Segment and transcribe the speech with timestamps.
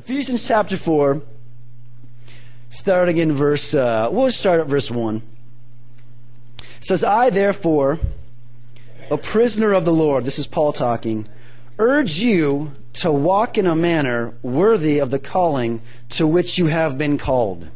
[0.00, 1.20] Ephesians chapter 4,
[2.70, 5.16] starting in verse, uh, we'll start at verse 1.
[6.58, 7.98] It says, I therefore,
[9.10, 11.28] a prisoner of the Lord, this is Paul talking,
[11.78, 16.96] urge you to walk in a manner worthy of the calling to which you have
[16.96, 17.68] been called.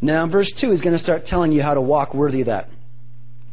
[0.00, 2.70] Now, verse 2, he's going to start telling you how to walk worthy of that.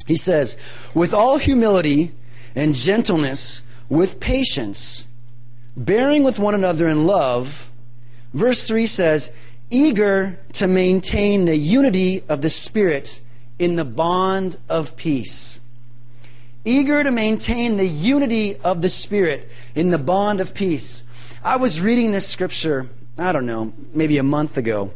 [0.07, 0.57] He says,
[0.93, 2.13] with all humility
[2.55, 5.07] and gentleness, with patience,
[5.77, 7.71] bearing with one another in love.
[8.33, 9.31] Verse 3 says,
[9.69, 13.21] eager to maintain the unity of the Spirit
[13.59, 15.59] in the bond of peace.
[16.63, 21.03] Eager to maintain the unity of the Spirit in the bond of peace.
[21.43, 24.93] I was reading this scripture, I don't know, maybe a month ago.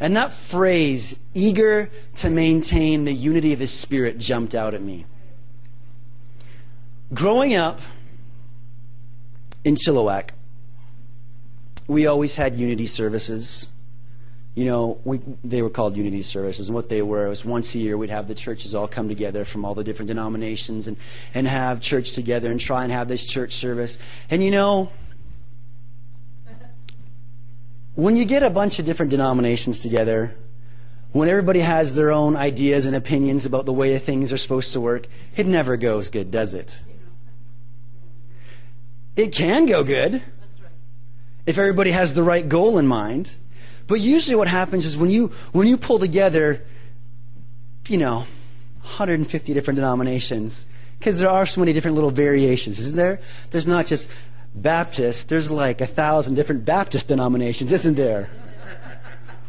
[0.00, 5.06] And that phrase, eager to maintain the unity of the Spirit, jumped out at me.
[7.14, 7.80] Growing up
[9.66, 10.30] in Chilliwack,
[11.88, 13.68] we always had unity services.
[14.54, 17.80] You know, we, they were called unity services, and what they were was once a
[17.80, 20.96] year we'd have the churches all come together from all the different denominations and,
[21.34, 23.98] and have church together and try and have this church service.
[24.30, 24.92] And you know,
[27.96, 30.36] when you get a bunch of different denominations together,
[31.10, 34.80] when everybody has their own ideas and opinions about the way things are supposed to
[34.80, 36.78] work, it never goes good, does it?
[39.16, 40.22] It can go good
[41.46, 43.32] if everybody has the right goal in mind.
[43.86, 46.62] But usually what happens is when you when you pull together,
[47.88, 48.26] you know,
[48.82, 50.66] 150 different denominations,
[50.98, 53.20] because there are so many different little variations, isn't there?
[53.50, 54.10] There's not just
[54.54, 58.30] Baptist, there's like a thousand different Baptist denominations, isn't there?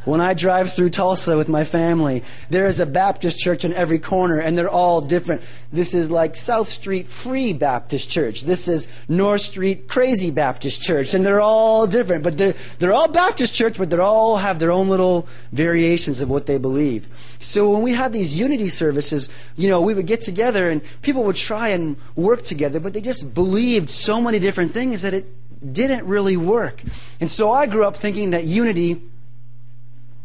[0.08, 4.00] When I drive through Tulsa with my family, there is a Baptist church in every
[4.00, 5.42] corner, and they're all different.
[5.74, 8.44] This is like South Street Free Baptist Church.
[8.44, 12.24] This is North Street Crazy Baptist Church, and they're all different.
[12.24, 16.30] But they're, they're all Baptist church, but they all have their own little variations of
[16.30, 17.10] what they believe.
[17.40, 21.26] So when we had these unity services, you know, we would get together and people
[21.26, 25.26] would try and work together, but they just believed so many different things that it
[25.74, 26.82] didn't really work.
[27.20, 29.02] And so I grew up thinking that unity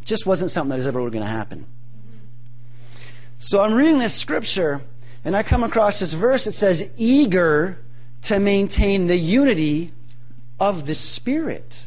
[0.04, 1.66] just wasn't something that was ever going to happen.
[3.38, 4.82] So I'm reading this scripture,
[5.24, 7.78] and I come across this verse that says, eager
[8.22, 9.92] to maintain the unity
[10.60, 11.86] of the Spirit.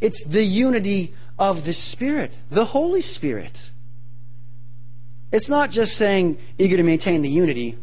[0.00, 3.72] It's the unity of the Spirit, the Holy Spirit.
[5.32, 7.76] It's not just saying eager to maintain the unity,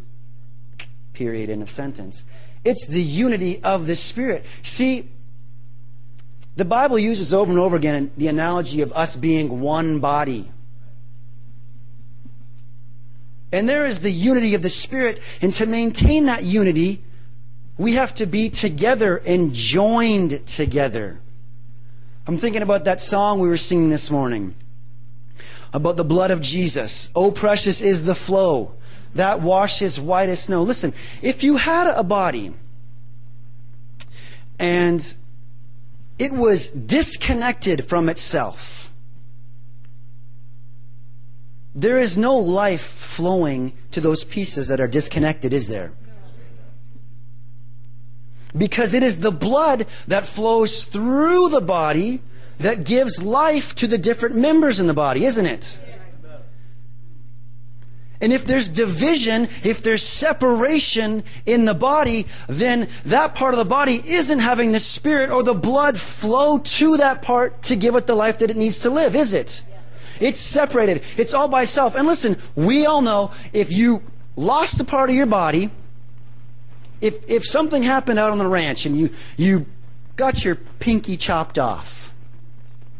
[1.13, 2.25] period, end of sentence.
[2.63, 4.45] It's the unity of the Spirit.
[4.61, 5.09] See,
[6.55, 10.51] the Bible uses over and over again the analogy of us being one body.
[13.51, 15.21] And there is the unity of the Spirit.
[15.41, 17.03] And to maintain that unity,
[17.77, 21.19] we have to be together and joined together.
[22.27, 24.55] I'm thinking about that song we were singing this morning
[25.73, 27.09] about the blood of Jesus.
[27.15, 28.75] Oh, precious is the flow
[29.13, 30.63] that washes white as snow.
[30.63, 32.53] Listen, if you had a body
[34.57, 35.15] and
[36.17, 38.93] it was disconnected from itself.
[41.73, 45.91] There is no life flowing to those pieces that are disconnected, is there?
[48.57, 52.21] Because it is the blood that flows through the body
[52.59, 55.81] that gives life to the different members in the body, isn't it?
[58.25, 63.65] And if there's division, if there's separation in the body, then that part of the
[63.65, 68.07] body isn't having the spirit or the blood flow to that part to give it
[68.07, 69.61] the life that it needs to live, is it?
[70.19, 71.03] It's separated.
[71.17, 71.93] It's all by itself.
[71.93, 74.01] And listen, we all know if you
[74.35, 75.69] lost a part of your body,
[77.01, 79.67] if, if something happened out on the ranch and you, you
[80.15, 82.11] got your pinky chopped off,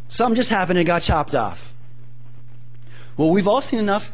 [0.08, 1.74] something just happened and got chopped off.
[3.18, 4.12] Well, we've all seen enough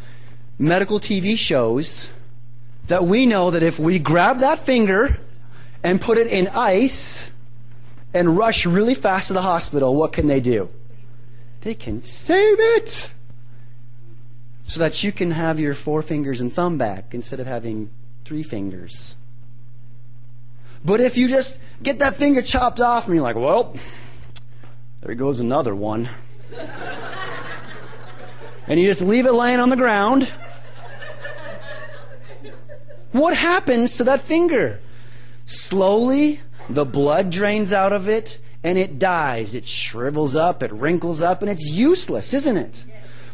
[0.61, 2.11] medical TV shows
[2.85, 5.19] that we know that if we grab that finger
[5.83, 7.31] and put it in ice
[8.13, 10.69] and rush really fast to the hospital, what can they do?
[11.61, 13.11] They can save it
[14.63, 17.89] so that you can have your four fingers and thumb back instead of having
[18.23, 19.15] three fingers.
[20.85, 23.75] But if you just get that finger chopped off and you're like, well,
[25.01, 26.07] there goes another one.
[28.67, 30.31] and you just leave it laying on the ground
[33.11, 34.79] what happens to that finger?
[35.45, 39.55] Slowly, the blood drains out of it and it dies.
[39.55, 42.85] It shrivels up, it wrinkles up, and it's useless, isn't it?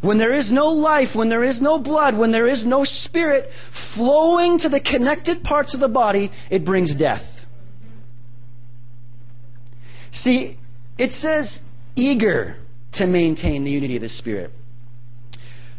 [0.01, 3.51] When there is no life, when there is no blood, when there is no spirit
[3.51, 7.47] flowing to the connected parts of the body, it brings death.
[10.12, 10.57] See,
[10.97, 11.62] it says
[11.95, 12.57] eager
[12.94, 14.51] to maintain the unity of the Spirit.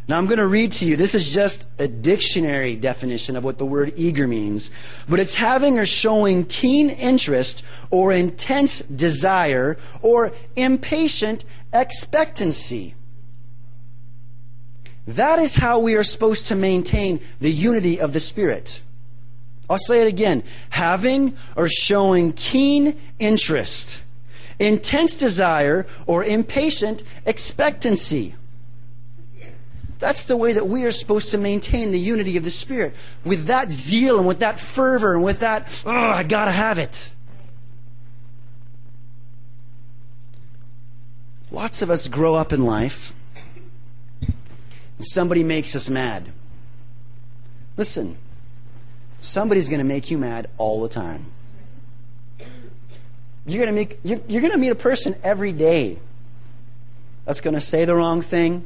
[0.09, 0.95] Now I'm going to read to you.
[0.95, 4.71] This is just a dictionary definition of what the word eager means.
[5.07, 12.95] But it's having or showing keen interest or intense desire or impatient expectancy.
[15.05, 18.81] That is how we are supposed to maintain the unity of the Spirit.
[19.69, 20.41] I'll say it again.
[20.71, 24.01] Having or showing keen interest,
[24.57, 28.33] intense desire, or impatient expectancy.
[29.99, 32.95] That's the way that we are supposed to maintain the unity of the Spirit.
[33.25, 37.11] With that zeal and with that fervor and with that, oh, I gotta have it.
[41.51, 43.13] Lots of us grow up in life,
[44.21, 44.33] and
[44.99, 46.31] somebody makes us mad.
[47.75, 48.17] Listen,
[49.19, 51.25] somebody's going to make you mad all the time.
[53.45, 55.97] You're going to you're, you're going to meet a person every day
[57.25, 58.65] that's going to say the wrong thing,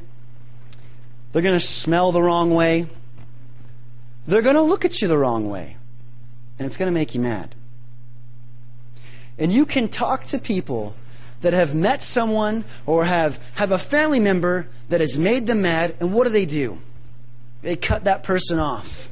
[1.34, 2.86] they're going to smell the wrong way.
[4.24, 5.76] They're going to look at you the wrong way.
[6.60, 7.56] And it's going to make you mad.
[9.36, 10.94] And you can talk to people
[11.40, 15.96] that have met someone or have, have a family member that has made them mad,
[15.98, 16.78] and what do they do?
[17.62, 19.10] They cut that person off.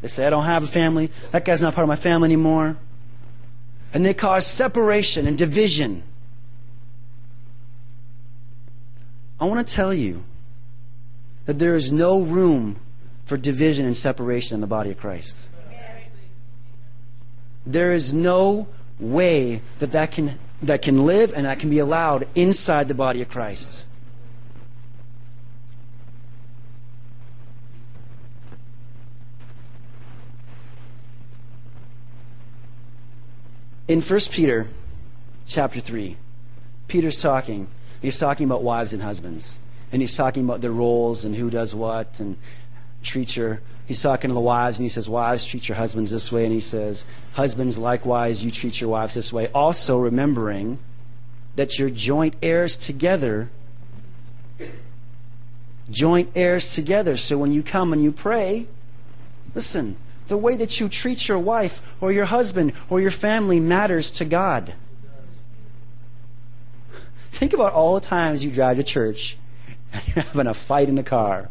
[0.00, 1.10] They say, I don't have a family.
[1.32, 2.78] That guy's not part of my family anymore.
[3.92, 6.02] And they cause separation and division.
[9.38, 10.24] I want to tell you
[11.46, 12.80] that there is no room
[13.24, 15.48] for division and separation in the body of Christ.
[17.64, 18.68] There is no
[18.98, 23.22] way that that can, that can live and that can be allowed inside the body
[23.22, 23.86] of Christ.
[33.88, 34.68] In 1 Peter
[35.46, 36.16] chapter 3,
[36.88, 37.68] Peter's talking.
[38.00, 39.58] He's talking about wives and husbands
[39.92, 42.36] and he's talking about their roles and who does what and
[43.02, 46.32] treat your he's talking to the wives and he says wives treat your husbands this
[46.32, 46.44] way.
[46.44, 47.04] And he says
[47.34, 49.48] husbands likewise you treat your wives this way.
[49.48, 50.78] Also remembering
[51.56, 53.50] that you're joint heirs together
[55.90, 57.16] joint heirs together.
[57.18, 58.66] So when you come and you pray
[59.54, 59.96] listen
[60.28, 64.24] the way that you treat your wife or your husband or your family matters to
[64.24, 64.72] God.
[67.30, 69.36] Think about all the times you drive to church
[70.06, 71.50] you're having a fight in the car.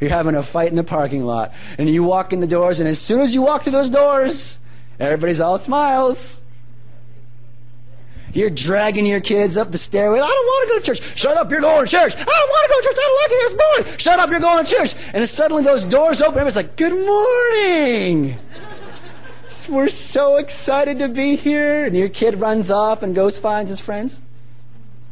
[0.00, 1.54] You're having a fight in the parking lot.
[1.78, 4.58] And you walk in the doors, and as soon as you walk through those doors,
[4.98, 6.40] everybody's all smiles.
[8.34, 10.18] You're dragging your kids up the stairway.
[10.18, 11.16] I don't want to go to church.
[11.16, 12.14] Shut up, you're going to church.
[12.16, 12.96] I don't want to go to church.
[12.98, 13.44] I don't like it.
[13.44, 13.98] It's boring.
[13.98, 14.94] Shut up, you're going to church.
[15.14, 16.34] And suddenly those doors open.
[16.40, 18.36] Everybody's like, Good morning.
[19.68, 21.84] We're so excited to be here.
[21.84, 24.20] And your kid runs off and goes finds his friends.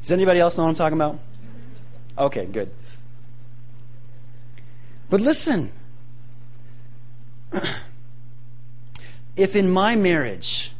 [0.00, 1.20] Does anybody else know what I'm talking about?
[2.19, 2.70] Okay, good.
[5.11, 5.73] But listen.
[9.37, 10.73] if in my marriage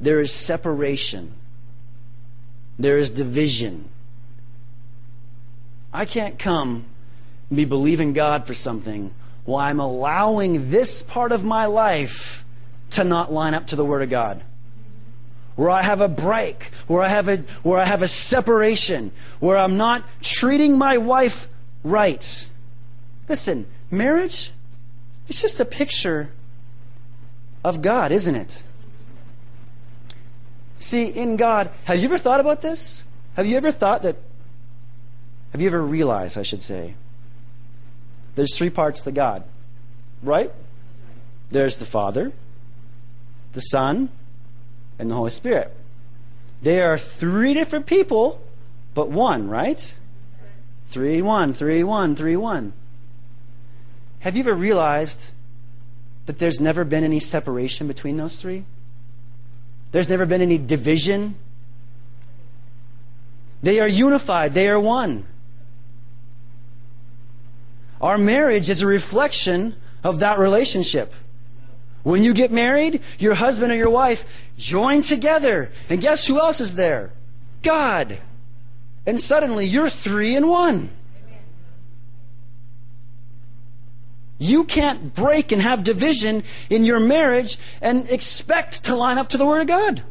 [0.00, 1.32] there is separation,
[2.78, 3.88] there is division,
[5.92, 6.84] I can't come
[7.48, 9.14] and be believing God for something
[9.44, 12.44] while I'm allowing this part of my life
[12.90, 14.42] to not line up to the Word of God
[15.58, 19.10] where I have a break, where I have a, where I have a separation,
[19.40, 21.48] where I'm not treating my wife
[21.82, 22.48] right.
[23.28, 24.52] Listen, marriage,
[25.26, 26.30] it's just a picture
[27.64, 28.62] of God, isn't it?
[30.78, 33.02] See, in God, have you ever thought about this?
[33.34, 34.14] Have you ever thought that,
[35.50, 36.94] have you ever realized, I should say,
[38.36, 39.42] there's three parts to God,
[40.22, 40.52] right?
[41.50, 42.30] There's the Father,
[43.54, 44.10] the Son,
[44.98, 45.74] and the Holy Spirit.
[46.62, 48.42] They are three different people,
[48.94, 49.96] but one, right?
[50.90, 52.72] Three, one, three, one, three, one.
[54.20, 55.30] Have you ever realized
[56.26, 58.64] that there's never been any separation between those three?
[59.92, 61.36] There's never been any division.
[63.62, 65.26] They are unified, they are one.
[68.00, 69.74] Our marriage is a reflection
[70.04, 71.12] of that relationship.
[72.08, 75.70] When you get married, your husband or your wife join together.
[75.90, 77.12] And guess who else is there?
[77.62, 78.16] God.
[79.04, 80.88] And suddenly you're three in one.
[84.38, 89.36] You can't break and have division in your marriage and expect to line up to
[89.36, 90.02] the Word of God.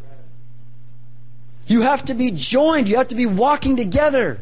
[1.66, 4.42] You have to be joined, you have to be walking together.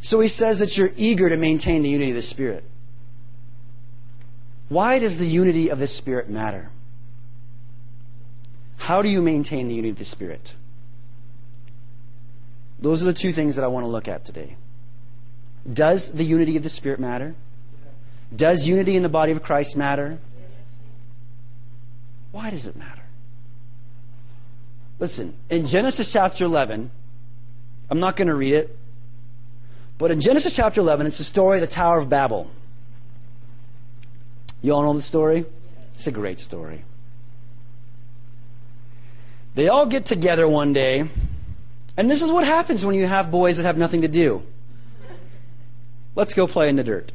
[0.00, 2.64] So he says that you're eager to maintain the unity of the Spirit.
[4.70, 6.70] Why does the unity of the Spirit matter?
[8.78, 10.54] How do you maintain the unity of the Spirit?
[12.78, 14.56] Those are the two things that I want to look at today.
[15.70, 17.34] Does the unity of the Spirit matter?
[18.34, 20.20] Does unity in the body of Christ matter?
[22.30, 23.02] Why does it matter?
[25.00, 26.92] Listen, in Genesis chapter 11,
[27.90, 28.78] I'm not going to read it,
[29.98, 32.48] but in Genesis chapter 11, it's the story of the Tower of Babel.
[34.62, 35.46] You all know the story?
[35.94, 36.84] It's a great story.
[39.54, 41.08] They all get together one day,
[41.96, 44.42] and this is what happens when you have boys that have nothing to do.
[46.14, 47.12] Let's go play in the dirt.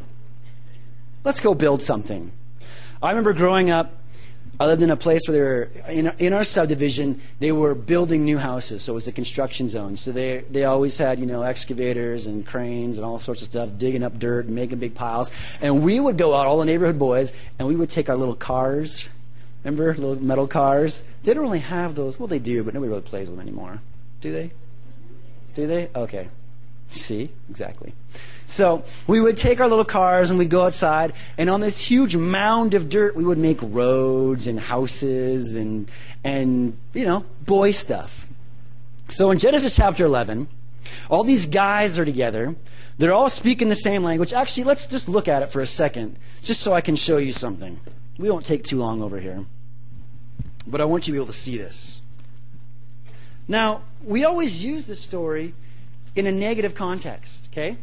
[1.23, 2.31] Let's go build something.
[3.01, 3.93] I remember growing up,
[4.59, 8.23] I lived in a place where they were, in, in our subdivision, they were building
[8.23, 9.95] new houses, so it was a construction zone.
[9.97, 13.69] So they, they always had, you know, excavators and cranes and all sorts of stuff,
[13.77, 15.31] digging up dirt and making big piles.
[15.61, 18.35] And we would go out, all the neighborhood boys, and we would take our little
[18.35, 19.09] cars,
[19.63, 21.03] remember, little metal cars?
[21.23, 22.17] They don't really have those.
[22.19, 23.81] Well, they do, but nobody really plays with them anymore.
[24.21, 24.51] Do they?
[25.53, 25.89] Do they?
[25.95, 26.29] Okay.
[26.89, 27.29] See?
[27.49, 27.93] Exactly.
[28.47, 32.15] So we would take our little cars and we'd go outside, and on this huge
[32.15, 35.89] mound of dirt, we would make roads and houses and,
[36.23, 38.27] and you know, boy stuff.
[39.09, 40.47] So in Genesis chapter 11,
[41.09, 42.55] all these guys are together.
[42.97, 44.31] They're all speaking the same language.
[44.31, 47.33] Actually, let's just look at it for a second, just so I can show you
[47.33, 47.79] something.
[48.17, 49.45] We won't take too long over here.
[50.67, 52.01] But I want you to be able to see this.
[53.47, 55.53] Now, we always use this story
[56.15, 57.77] in a negative context, okay?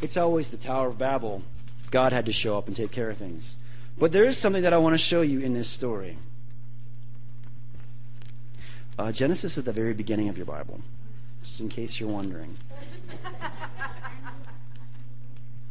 [0.00, 1.42] It's always the Tower of Babel.
[1.90, 3.56] God had to show up and take care of things.
[3.96, 6.18] But there is something that I want to show you in this story.
[8.98, 10.80] Uh, Genesis is at the very beginning of your Bible,
[11.42, 12.56] just in case you're wondering.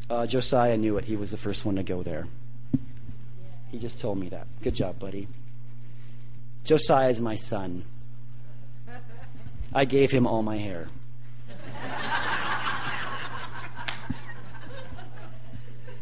[0.10, 1.04] Uh, Josiah knew it.
[1.04, 2.28] He was the first one to go there.
[3.70, 4.48] He just told me that.
[4.62, 5.28] Good job, buddy.
[6.64, 7.84] Josiah is my son.
[9.74, 10.88] I gave him all my hair.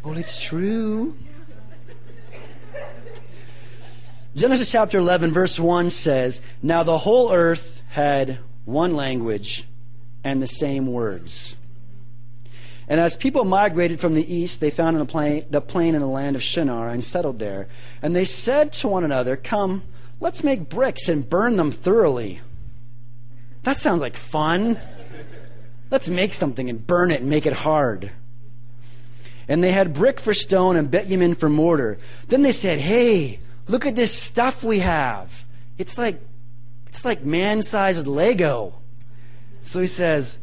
[0.06, 1.16] Well, it's true.
[4.36, 9.66] Genesis chapter 11, verse 1 says, Now the whole earth had one language
[10.24, 11.58] and the same words.
[12.88, 16.08] And as people migrated from the east, they found the plain, the plain in the
[16.08, 17.68] land of Shinar and settled there.
[18.04, 19.82] And they said to one another, Come,
[20.20, 22.42] let's make bricks and burn them thoroughly.
[23.64, 24.80] That sounds like fun.
[25.90, 28.12] Let's make something and burn it and make it hard.
[29.48, 31.98] And they had brick for stone and bitumen for mortar.
[32.28, 35.46] Then they said, Hey, look at this stuff we have.
[35.78, 36.20] It's like
[36.88, 38.74] it's like man-sized Lego.
[39.62, 40.40] So he says,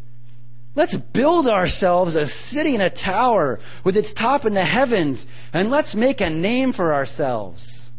[0.75, 5.71] Let's build ourselves a city and a tower with its top in the heavens, and
[5.71, 7.93] let's make a name for ourselves.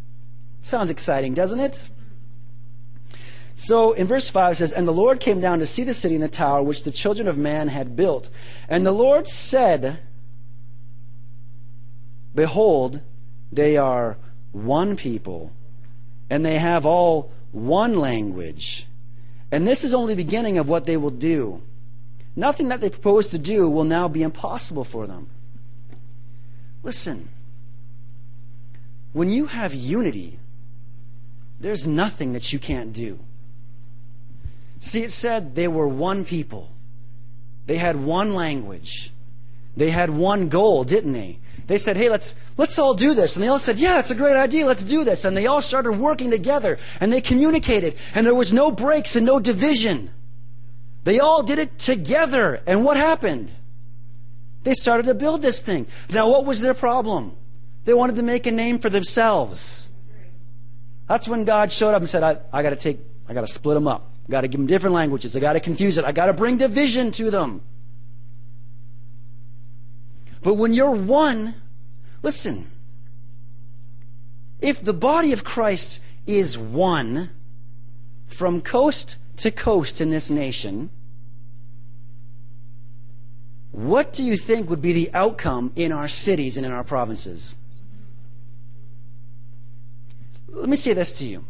[0.61, 1.89] Sounds exciting, doesn't it?
[3.53, 6.15] So in verse 5 it says, And the Lord came down to see the city
[6.15, 8.29] and the tower which the children of man had built.
[8.67, 9.99] And the Lord said,
[12.35, 13.01] Behold,
[13.51, 14.17] they are
[14.51, 15.51] one people,
[16.29, 18.87] and they have all one language.
[19.51, 21.61] And this is only the beginning of what they will do.
[22.35, 25.29] Nothing that they propose to do will now be impossible for them.
[26.81, 27.29] Listen,
[29.13, 30.39] when you have unity,
[31.59, 33.19] there's nothing that you can't do.
[34.79, 36.71] See, it said they were one people,
[37.67, 39.12] they had one language,
[39.75, 41.39] they had one goal, didn't they?
[41.67, 43.35] They said, hey, let's, let's all do this.
[43.35, 44.65] And they all said, yeah, it's a great idea.
[44.65, 45.23] Let's do this.
[45.23, 49.25] And they all started working together and they communicated and there was no breaks and
[49.25, 50.11] no division.
[51.05, 52.61] They all did it together.
[52.67, 53.51] And what happened?
[54.63, 55.87] They started to build this thing.
[56.09, 57.35] Now, what was their problem?
[57.85, 59.89] They wanted to make a name for themselves.
[61.07, 63.47] That's when God showed up and said, I, I got to take, I got to
[63.47, 64.11] split them up.
[64.27, 65.35] I got to give them different languages.
[65.35, 66.05] I got to confuse it.
[66.05, 67.61] I got to bring division to them.
[70.43, 71.55] But when you're one,
[72.21, 72.69] listen,
[74.59, 77.29] if the body of Christ is one
[78.27, 80.89] from coast to coast in this nation,
[83.71, 87.55] what do you think would be the outcome in our cities and in our provinces?
[90.49, 91.45] Let me say this to you.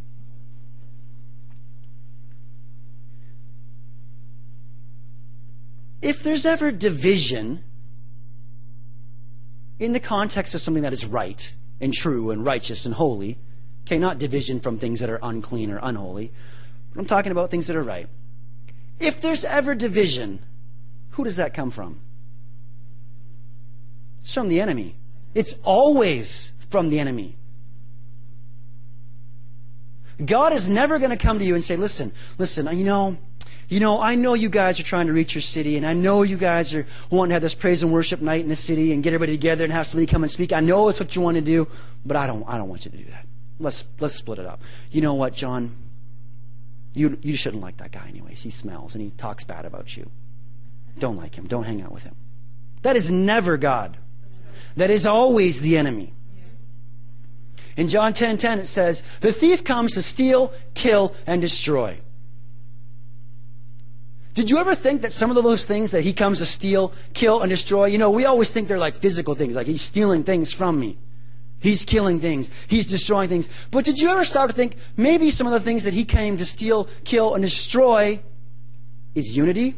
[6.02, 7.64] If there's ever division
[9.84, 13.38] in the context of something that is right and true and righteous and holy.
[13.86, 16.32] Okay, not division from things that are unclean or unholy.
[16.94, 18.08] But I'm talking about things that are right.
[19.00, 20.40] If there's ever division,
[21.12, 22.00] who does that come from?
[24.22, 24.96] It's from the enemy.
[25.34, 27.36] It's always from the enemy.
[30.24, 33.18] God is never going to come to you and say, listen, listen, you know,
[33.74, 36.22] you know, I know you guys are trying to reach your city, and I know
[36.22, 39.02] you guys are wanting to have this praise and worship night in the city and
[39.02, 40.54] get everybody together and have somebody come and speak.
[40.54, 41.68] I know it's what you want to do,
[42.06, 43.26] but I don't, I don't want you to do that.
[43.60, 44.62] Let's, let's split it up.
[44.92, 45.76] You know what, John?
[46.94, 48.44] You, you shouldn't like that guy, anyways.
[48.44, 50.12] He smells and he talks bad about you.
[51.00, 51.48] Don't like him.
[51.48, 52.16] Don't hang out with him.
[52.84, 53.98] That is never God.
[54.78, 56.14] That is always the enemy.
[57.76, 62.03] In John 10:10 10, 10, it says, "The thief comes to steal, kill and destroy."
[64.34, 67.42] Did you ever think that some of those things that he comes to steal, kill
[67.42, 70.52] and destroy, you know, we always think they're like physical things, like he's stealing things
[70.52, 70.98] from me.
[71.60, 72.52] He's killing things.
[72.68, 73.48] He's destroying things.
[73.72, 76.36] But did you ever start to think maybe some of the things that he came
[76.38, 78.22] to steal, kill and destroy
[79.16, 79.76] is unity?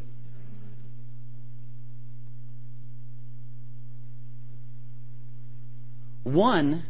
[6.23, 6.83] One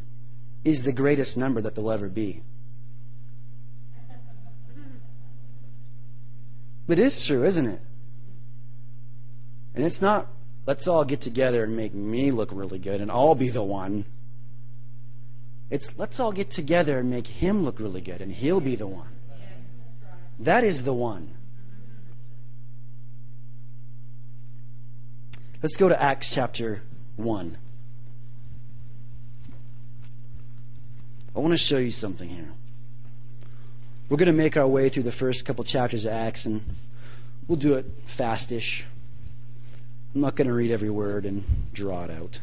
[0.63, 2.41] is the greatest number that there'll ever be.
[6.88, 7.82] But it is true, isn't it?
[9.74, 10.27] And it's not,
[10.65, 14.06] let's all get together and make me look really good and I'll be the one.
[15.70, 18.88] It's, let's all get together and make him look really good and he'll be the
[18.88, 19.10] one.
[20.39, 21.34] That is the one.
[25.63, 26.84] Let's go to Acts chapter
[27.15, 27.58] 1.
[31.36, 32.51] I want to show you something here.
[34.07, 36.63] We're going to make our way through the first couple chapters of Acts, and
[37.47, 38.85] we'll do it fastish.
[40.13, 42.39] I'm not going to read every word and draw it out.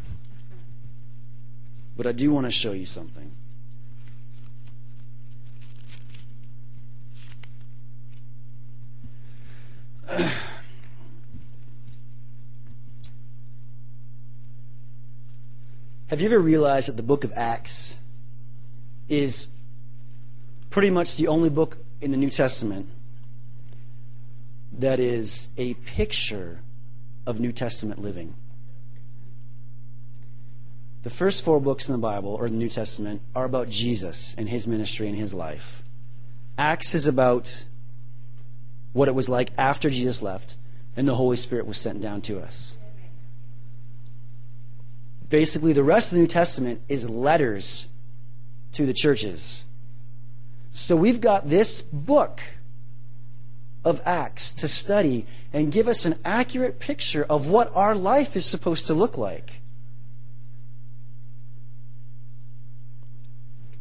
[1.97, 3.31] But I do want to show you something.
[16.09, 17.99] Have you ever realized that the book of Acts
[19.09, 19.47] is
[20.73, 22.88] pretty much the only book in the New Testament
[24.73, 26.61] that is a picture
[27.27, 28.35] of New Testament living.
[31.03, 34.49] The first four books in the Bible, or the New Testament, are about Jesus and
[34.49, 35.83] his ministry and his life.
[36.57, 37.66] Acts is about
[38.94, 40.57] what it was like after Jesus left
[40.97, 42.79] and the Holy Spirit was sent down to us.
[45.29, 47.88] Basically, the rest of the New Testament is letters
[48.73, 49.66] to the churches.
[50.73, 52.41] So we've got this book
[53.85, 58.47] of Acts to study and give us an accurate picture of what our life is
[58.47, 59.61] supposed to look like.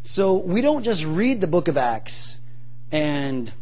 [0.02, 2.42] So we don't just read the book of Acts
[2.92, 3.54] and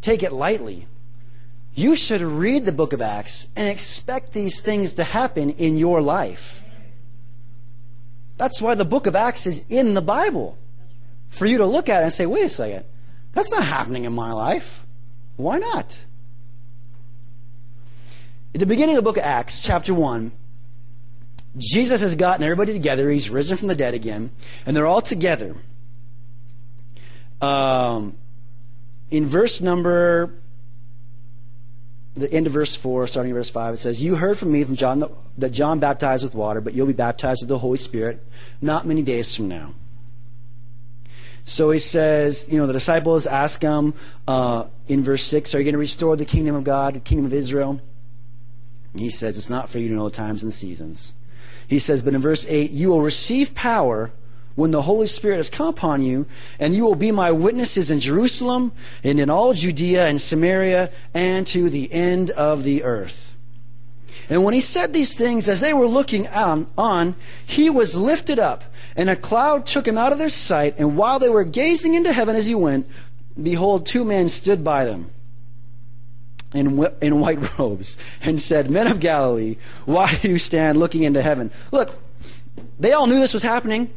[0.00, 0.86] take it lightly.
[1.74, 6.00] You should read the book of Acts and expect these things to happen in your
[6.00, 6.64] life.
[8.36, 10.56] That's why the book of Acts is in the Bible
[11.30, 12.84] for you to look at and say, wait a second,
[13.32, 14.84] that's not happening in my life.
[15.36, 16.04] Why not?
[18.54, 20.32] At the beginning of the book of Acts, chapter 1,
[21.56, 23.10] Jesus has gotten everybody together.
[23.10, 24.30] He's risen from the dead again,
[24.66, 25.54] and they're all together.
[27.40, 28.16] Um,
[29.10, 30.34] in verse number,
[32.14, 34.64] the end of verse 4, starting in verse 5, it says, You heard from me
[34.64, 35.04] from John
[35.38, 38.24] that John baptized with water, but you'll be baptized with the Holy Spirit
[38.60, 39.74] not many days from now.
[41.50, 43.92] So he says, you know, the disciples ask him
[44.28, 47.26] uh, in verse 6, Are you going to restore the kingdom of God, the kingdom
[47.26, 47.80] of Israel?
[48.92, 51.12] And he says, It's not for you to know the times and seasons.
[51.66, 54.12] He says, But in verse 8, You will receive power
[54.54, 56.24] when the Holy Spirit has come upon you,
[56.60, 58.70] and you will be my witnesses in Jerusalem
[59.02, 63.30] and in all Judea and Samaria and to the end of the earth.
[64.28, 68.38] And when he said these things, as they were looking on, on, he was lifted
[68.38, 68.62] up,
[68.96, 70.76] and a cloud took him out of their sight.
[70.78, 72.86] And while they were gazing into heaven as he went,
[73.40, 75.10] behold, two men stood by them
[76.54, 81.22] in, in white robes and said, Men of Galilee, why do you stand looking into
[81.22, 81.50] heaven?
[81.72, 81.94] Look,
[82.78, 83.92] they all knew this was happening.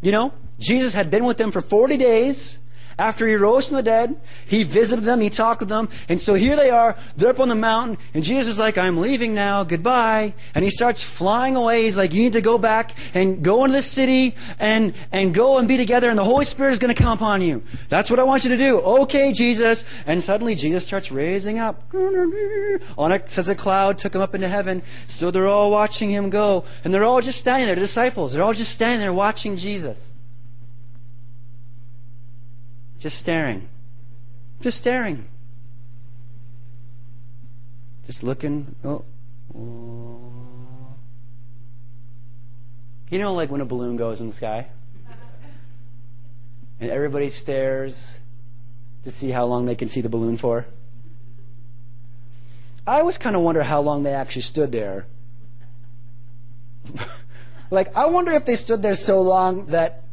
[0.00, 2.58] You know, Jesus had been with them for 40 days.
[3.02, 4.14] After he rose from the dead,
[4.46, 7.48] he visited them, he talked with them, and so here they are, they're up on
[7.48, 10.34] the mountain, and Jesus is like, I'm leaving now, goodbye.
[10.54, 11.82] And he starts flying away.
[11.82, 15.58] He's like, You need to go back and go into the city and, and go
[15.58, 17.64] and be together, and the Holy Spirit is going to come upon you.
[17.88, 18.78] That's what I want you to do.
[18.78, 19.84] Okay, Jesus.
[20.06, 21.82] And suddenly Jesus starts raising up.
[21.92, 24.80] On a, says a cloud took him up into heaven.
[25.08, 28.32] So they're all watching him go, and they're all just standing there, the disciples.
[28.32, 30.12] They're all just standing there watching Jesus.
[33.02, 33.68] Just staring.
[34.60, 35.26] Just staring.
[38.06, 38.76] Just looking.
[38.84, 39.04] Oh.
[43.10, 44.68] You know, like when a balloon goes in the sky?
[46.78, 48.20] and everybody stares
[49.02, 50.68] to see how long they can see the balloon for.
[52.86, 55.06] I always kind of wonder how long they actually stood there.
[57.72, 60.04] like, I wonder if they stood there so long that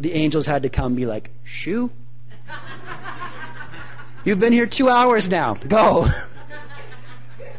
[0.00, 1.92] the angels had to come and be like, shoo.
[4.28, 5.54] You've been here two hours now.
[5.54, 6.06] Go.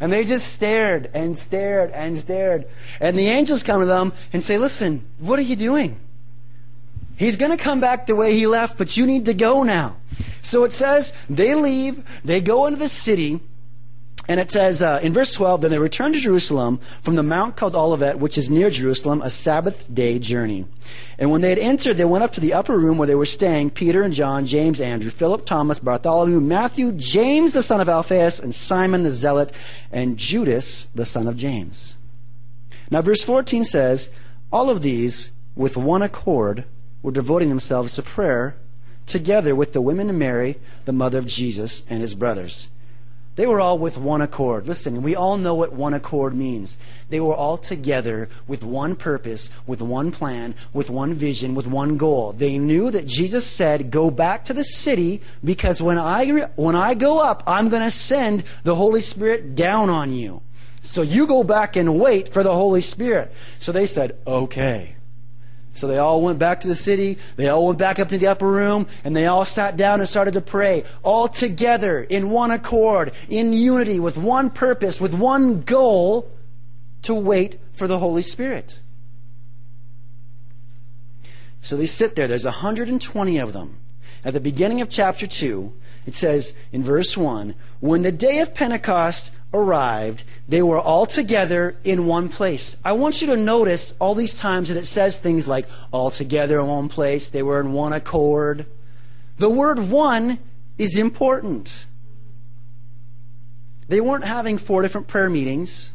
[0.01, 2.69] And they just stared and stared and stared.
[3.01, 5.99] And the angels come to them and say, Listen, what are you doing?
[7.17, 9.97] He's going to come back the way he left, but you need to go now.
[10.41, 13.41] So it says they leave, they go into the city,
[14.29, 17.55] and it says uh, in verse 12, then they returned to Jerusalem from the mount
[17.55, 20.67] called Olivet, which is near Jerusalem, a Sabbath day journey.
[21.17, 23.25] And when they had entered, they went up to the upper room where they were
[23.25, 28.39] staying Peter and John, James, Andrew, Philip, Thomas, Bartholomew, Matthew, James the son of Alphaeus,
[28.39, 29.51] and Simon the Zealot,
[29.91, 31.97] and Judas the son of James.
[32.91, 34.11] Now, verse 14 says,
[34.51, 36.65] All of these, with one accord,
[37.01, 38.57] were devoting themselves to prayer
[39.07, 42.69] together with the women and Mary, the mother of Jesus, and his brothers.
[43.35, 44.67] They were all with one accord.
[44.67, 46.77] Listen, we all know what one accord means.
[47.09, 51.95] They were all together with one purpose, with one plan, with one vision, with one
[51.95, 52.33] goal.
[52.33, 56.95] They knew that Jesus said, "Go back to the city because when I when I
[56.95, 60.41] go up, I'm going to send the Holy Spirit down on you."
[60.81, 63.31] So you go back and wait for the Holy Spirit.
[63.59, 64.95] So they said, "Okay."
[65.79, 67.17] So they all went back to the city.
[67.37, 70.09] They all went back up to the upper room, and they all sat down and
[70.09, 75.61] started to pray, all together, in one accord, in unity, with one purpose, with one
[75.61, 76.29] goal
[77.03, 78.81] to wait for the Holy Spirit.
[81.61, 82.27] So they sit there.
[82.27, 83.77] There's 120 of them.
[84.25, 85.71] At the beginning of chapter 2,
[86.05, 91.75] it says in verse 1 When the day of Pentecost arrived, they were all together
[91.83, 92.77] in one place.
[92.85, 96.59] I want you to notice all these times that it says things like all together
[96.59, 98.65] in one place, they were in one accord.
[99.37, 100.39] The word one
[100.77, 101.85] is important.
[103.87, 105.91] They weren't having four different prayer meetings.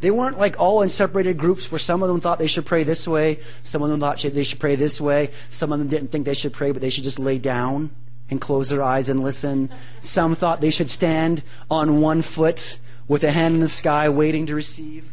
[0.00, 2.82] They weren't like all in separated groups where some of them thought they should pray
[2.82, 6.08] this way, some of them thought they should pray this way, some of them didn't
[6.08, 7.90] think they should pray, but they should just lay down
[8.32, 9.70] and close their eyes and listen.
[10.00, 14.46] Some thought they should stand on one foot with a hand in the sky waiting
[14.46, 15.12] to receive.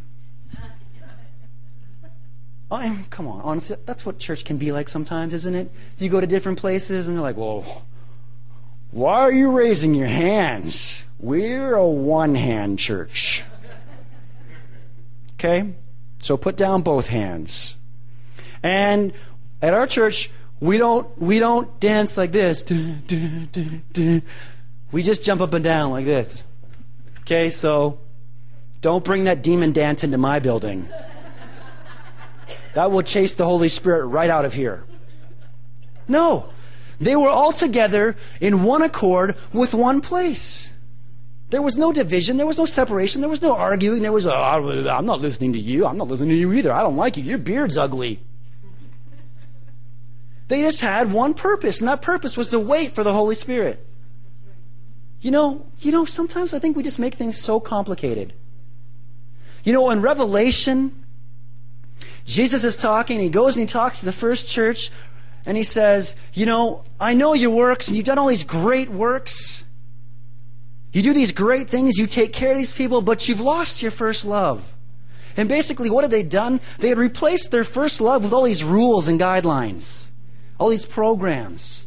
[2.72, 5.72] Oh, come on, honestly, that's what church can be like sometimes, isn't it?
[5.98, 7.84] You go to different places and they're like, well,
[8.92, 11.04] why are you raising your hands?
[11.18, 13.44] We're a one hand church.
[15.34, 15.74] Okay?
[16.22, 17.76] So put down both hands.
[18.62, 19.12] And
[19.60, 20.30] at our church,
[20.60, 22.64] we don't, we don't dance like this.
[24.92, 26.42] We just jump up and down like this.
[27.20, 28.00] Okay, so
[28.80, 30.88] don't bring that demon dance into my building.
[32.74, 34.84] That will chase the Holy Spirit right out of here.
[36.08, 36.48] No.
[37.00, 40.72] They were all together in one accord with one place.
[41.50, 42.36] There was no division.
[42.36, 43.20] There was no separation.
[43.20, 44.02] There was no arguing.
[44.02, 45.86] There was, oh, I'm not listening to you.
[45.86, 46.72] I'm not listening to you either.
[46.72, 47.24] I don't like you.
[47.24, 48.20] Your beard's ugly.
[50.50, 53.86] They just had one purpose, and that purpose was to wait for the Holy Spirit.
[55.20, 58.32] You know, you know, sometimes I think we just make things so complicated.
[59.62, 61.04] You know, in Revelation,
[62.24, 64.90] Jesus is talking, he goes and he talks to the first church,
[65.46, 68.88] and he says, You know, I know your works, and you've done all these great
[68.88, 69.62] works.
[70.92, 73.92] You do these great things, you take care of these people, but you've lost your
[73.92, 74.74] first love.
[75.36, 76.60] And basically, what had they done?
[76.80, 80.09] They had replaced their first love with all these rules and guidelines
[80.60, 81.86] all these programs.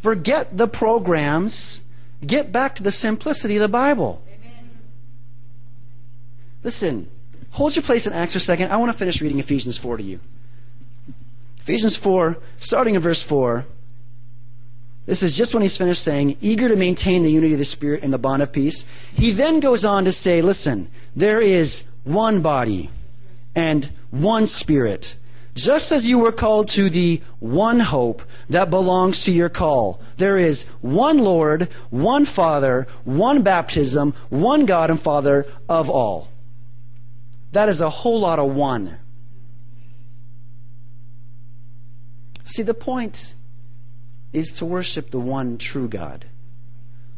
[0.00, 1.80] Forget the programs.
[2.24, 4.22] Get back to the simplicity of the Bible.
[4.28, 4.70] Amen.
[6.62, 7.10] Listen,
[7.52, 8.70] hold your place in Acts for a second.
[8.70, 10.20] I want to finish reading Ephesians 4 to you.
[11.60, 13.64] Ephesians 4, starting in verse 4.
[15.06, 18.02] This is just when he's finished saying, eager to maintain the unity of the Spirit
[18.02, 18.84] in the bond of peace.
[19.14, 22.90] He then goes on to say, listen, there is one body
[23.54, 25.16] and one Spirit
[25.64, 30.00] just as you were called to the one hope that belongs to your call.
[30.16, 36.28] There is one Lord, one Father, one baptism, one God and Father of all.
[37.52, 38.96] That is a whole lot of one.
[42.44, 43.34] See, the point
[44.32, 46.24] is to worship the one true God.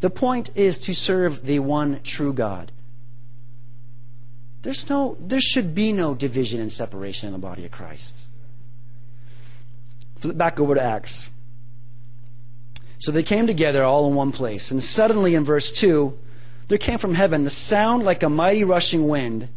[0.01, 2.73] The point is to serve the one true God.
[4.63, 8.27] There's no, there should be no division and separation in the body of Christ.
[10.25, 11.31] Back over to Acts.
[12.99, 14.71] So they came together all in one place.
[14.71, 16.17] And suddenly in verse 2,
[16.69, 19.49] there came from heaven the sound like a mighty rushing wind,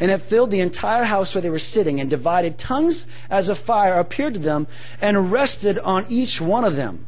[0.00, 3.54] and it filled the entire house where they were sitting, and divided tongues as a
[3.54, 4.66] fire appeared to them
[5.00, 7.06] and rested on each one of them.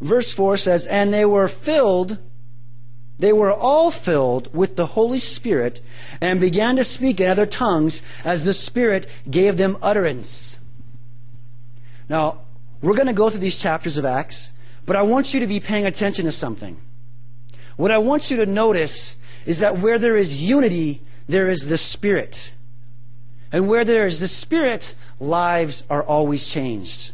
[0.00, 2.18] Verse 4 says, And they were filled,
[3.18, 5.80] they were all filled with the Holy Spirit
[6.20, 10.58] and began to speak in other tongues as the Spirit gave them utterance.
[12.10, 12.40] Now,
[12.82, 14.50] we're going to go through these chapters of Acts,
[14.84, 16.80] but I want you to be paying attention to something.
[17.76, 21.78] What I want you to notice is that where there is unity, there is the
[21.78, 22.52] Spirit.
[23.52, 27.12] And where there is the Spirit, lives are always changed.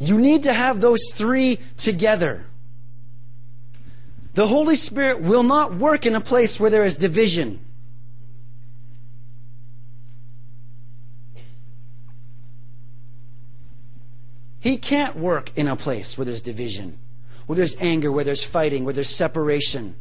[0.00, 2.44] You need to have those three together.
[4.34, 7.64] The Holy Spirit will not work in a place where there is division.
[14.64, 16.98] He can't work in a place where there's division,
[17.44, 19.94] where there's anger, where there's fighting, where there's separation.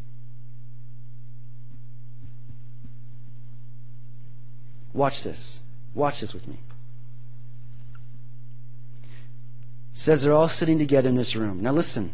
[4.94, 5.60] Watch this.
[5.94, 6.60] Watch this with me.
[9.04, 9.10] It
[9.92, 11.62] says they're all sitting together in this room.
[11.62, 12.14] Now listen.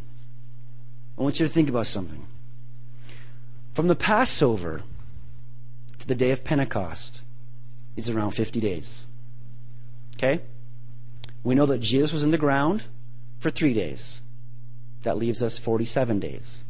[1.20, 2.26] I want you to think about something.
[3.74, 4.82] From the Passover
[6.00, 7.22] to the day of Pentecost
[7.96, 9.06] is around 50 days.
[10.16, 10.42] Okay?
[11.44, 12.84] We know that Jesus was in the ground
[13.40, 14.22] for three days.
[15.04, 16.64] That leaves us 47 days.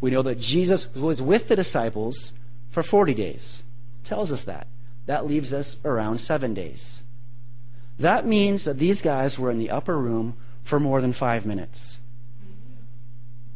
[0.00, 2.32] We know that Jesus was with the disciples
[2.70, 3.62] for 40 days.
[4.04, 4.66] Tells us that.
[5.06, 7.04] That leaves us around seven days.
[7.98, 11.98] That means that these guys were in the upper room for more than five minutes.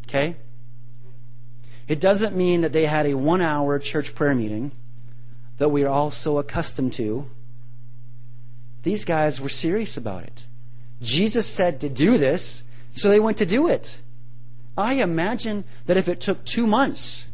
[0.08, 0.36] Okay?
[1.88, 4.72] It doesn't mean that they had a one hour church prayer meeting
[5.58, 7.28] that we are all so accustomed to
[8.82, 10.46] these guys were serious about it.
[11.00, 12.64] Jesus said to do this,
[12.94, 14.00] so they went to do it.
[14.76, 17.28] I imagine that if it took two months,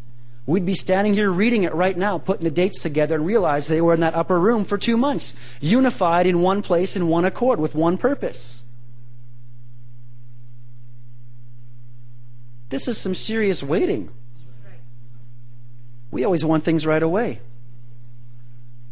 [0.46, 3.80] we'd be standing here reading it right now, putting the dates together, and realize they
[3.80, 7.60] were in that upper room for two months, unified in one place, in one accord,
[7.60, 8.64] with one purpose.
[12.70, 14.10] This is some serious waiting.
[16.10, 17.40] We always want things right away.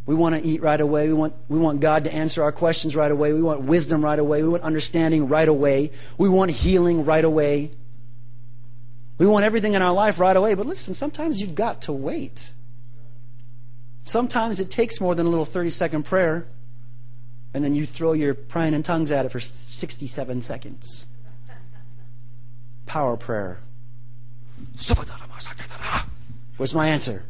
[0.07, 1.07] We want to eat right away.
[1.09, 3.33] We want, we want God to answer our questions right away.
[3.33, 4.41] We want wisdom right away.
[4.41, 5.91] We want understanding right away.
[6.17, 7.71] We want healing right away.
[9.17, 10.53] We want everything in our life right away.
[10.53, 12.51] But listen, sometimes you've got to wait.
[14.03, 16.47] Sometimes it takes more than a little 30 second prayer,
[17.53, 21.05] and then you throw your praying in tongues at it for 67 seconds.
[22.85, 23.59] Power prayer.
[26.55, 27.25] What's my answer?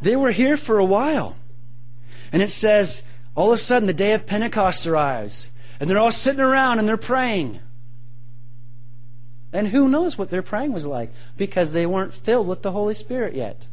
[0.00, 1.36] They were here for a while.
[2.32, 3.02] And it says,
[3.34, 5.50] all of a sudden, the day of Pentecost arrives.
[5.78, 7.60] And they're all sitting around and they're praying.
[9.52, 11.12] And who knows what their praying was like?
[11.36, 13.66] Because they weren't filled with the Holy Spirit yet.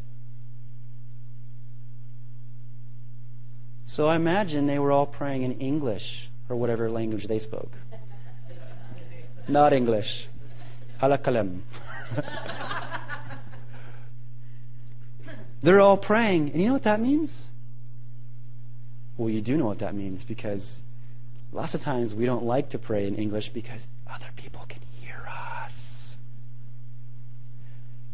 [3.85, 7.71] So I imagine they were all praying in English or whatever language they spoke.
[9.47, 10.27] Not English.
[15.61, 16.51] They're all praying.
[16.51, 17.51] And you know what that means?
[19.17, 20.81] Well, you do know what that means because
[21.51, 25.27] lots of times we don't like to pray in English because other people can hear
[25.63, 26.17] us.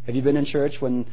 [0.05, 1.05] Have you been in church when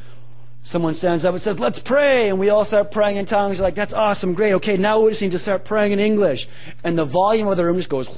[0.63, 2.29] someone stands up and says, Let's pray?
[2.29, 3.57] And we all start praying in tongues.
[3.57, 4.53] You're like, That's awesome, great.
[4.53, 6.47] Okay, now we just need to start praying in English.
[6.83, 8.09] And the volume of the room just goes.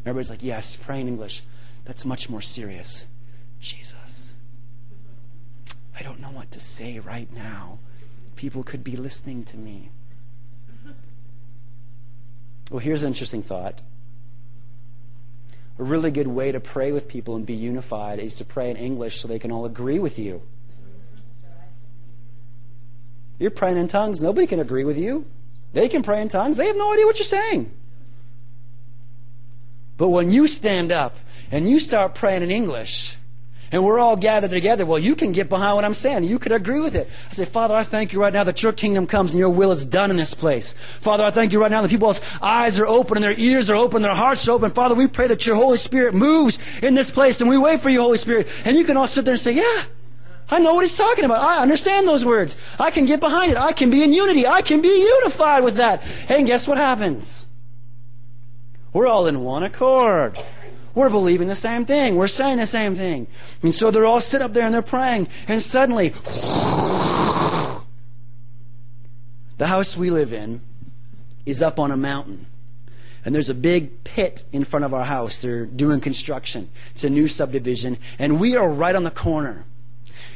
[0.00, 1.44] Everybody's like, Yes, pray in English.
[1.84, 3.06] That's much more serious.
[3.60, 4.01] Jesus.
[6.02, 7.78] I don't know what to say right now.
[8.34, 9.90] People could be listening to me.
[12.72, 13.82] Well, here's an interesting thought.
[15.78, 18.76] A really good way to pray with people and be unified is to pray in
[18.76, 20.42] English so they can all agree with you.
[23.38, 25.24] You're praying in tongues, nobody can agree with you.
[25.72, 27.70] They can pray in tongues, they have no idea what you're saying.
[29.98, 31.16] But when you stand up
[31.52, 33.18] and you start praying in English,
[33.72, 36.24] and we're all gathered together, well, you can get behind what I'm saying.
[36.24, 37.08] You could agree with it.
[37.30, 39.72] I say, Father, I thank you right now that your kingdom comes and your will
[39.72, 40.74] is done in this place.
[40.74, 43.76] Father, I thank you right now that people's eyes are open and their ears are
[43.76, 44.70] open, their hearts are open.
[44.70, 47.88] Father, we pray that your Holy Spirit moves in this place and we wait for
[47.88, 48.46] you, Holy Spirit.
[48.66, 49.82] And you can all sit there and say, yeah,
[50.50, 51.40] I know what he's talking about.
[51.40, 52.56] I understand those words.
[52.78, 53.56] I can get behind it.
[53.56, 54.46] I can be in unity.
[54.46, 56.02] I can be unified with that.
[56.28, 57.48] And guess what happens?
[58.92, 60.36] We're all in one accord.
[60.94, 62.16] We're believing the same thing.
[62.16, 63.26] We're saying the same thing.
[63.62, 65.28] And so they're all sitting up there and they're praying.
[65.48, 66.10] And suddenly,
[69.58, 70.60] the house we live in
[71.46, 72.46] is up on a mountain.
[73.24, 75.40] And there's a big pit in front of our house.
[75.40, 76.68] They're doing construction.
[76.90, 77.98] It's a new subdivision.
[78.18, 79.64] And we are right on the corner.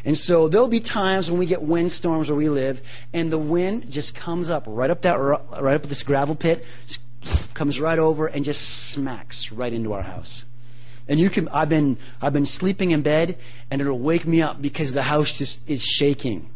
[0.05, 2.81] And so there'll be times when we get windstorms where we live,
[3.13, 6.65] and the wind just comes up right up that right up this gravel pit,
[7.55, 10.45] comes right over and just smacks right into our house.
[11.09, 13.39] And you can I've been I've been sleeping in bed
[13.71, 16.51] and it'll wake me up because the house just is shaking.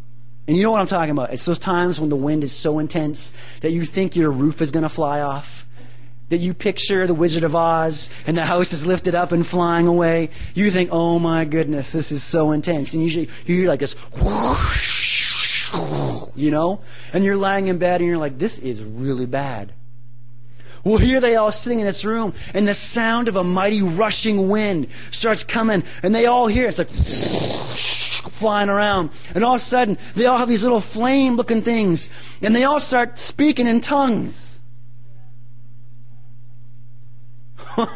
[0.48, 1.32] And you know what I'm talking about?
[1.32, 4.72] It's those times when the wind is so intense that you think your roof is
[4.72, 5.64] going to fly off.
[6.30, 9.86] That you picture the Wizard of Oz and the house is lifted up and flying
[9.86, 10.30] away.
[10.54, 12.94] You think, oh my goodness, this is so intense.
[12.94, 15.72] And usually you hear like this whoosh,
[16.36, 16.80] you know?
[17.12, 19.72] And you're lying in bed and you're like, this is really bad.
[20.84, 24.48] Well, here they all sitting in this room, and the sound of a mighty rushing
[24.48, 26.78] wind starts coming, and they all hear it.
[26.78, 26.88] It's like
[28.32, 29.10] flying around.
[29.34, 32.08] And all of a sudden, they all have these little flame looking things,
[32.42, 34.60] and they all start speaking in tongues.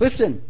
[0.00, 0.42] Listen,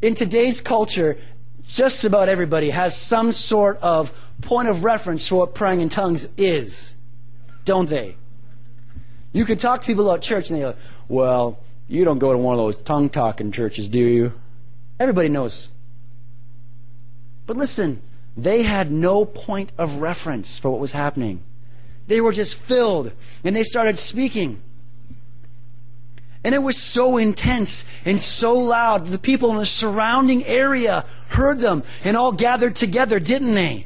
[0.00, 1.18] in today's culture,
[1.66, 6.28] just about everybody has some sort of point of reference for what praying in tongues
[6.36, 6.94] is,
[7.64, 8.16] don't they?
[9.36, 12.38] You could talk to people about church, and they're like, well, you don't go to
[12.38, 14.32] one of those tongue talking churches, do you?
[14.98, 15.70] Everybody knows.
[17.46, 18.00] But listen,
[18.34, 21.42] they had no point of reference for what was happening.
[22.06, 23.12] They were just filled,
[23.44, 24.62] and they started speaking.
[26.42, 29.04] And it was so intense and so loud.
[29.04, 33.84] The people in the surrounding area heard them and all gathered together, didn't they?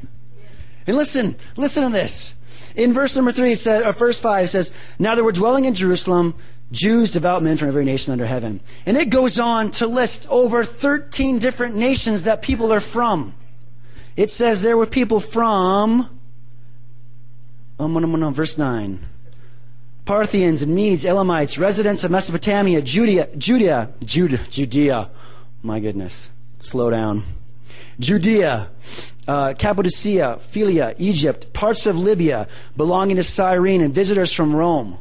[0.87, 2.35] And listen, listen to this.
[2.75, 6.35] In verse number three, says, or verse five says, Now there were dwelling in Jerusalem
[6.71, 8.61] Jews, devout men from every nation under heaven.
[8.85, 13.35] And it goes on to list over 13 different nations that people are from.
[14.15, 16.09] It says there were people from,
[17.79, 19.05] um, um, um, um verse 9.
[20.05, 25.11] Parthians and Medes, Elamites, residents of Mesopotamia, Judea, Judea, Judah, Judea.
[25.61, 27.23] My goodness, slow down.
[28.01, 28.69] Judea,
[29.27, 34.97] uh, Cappadocia, Phrygia, Egypt, parts of Libya belonging to Cyrene, and visitors from Rome.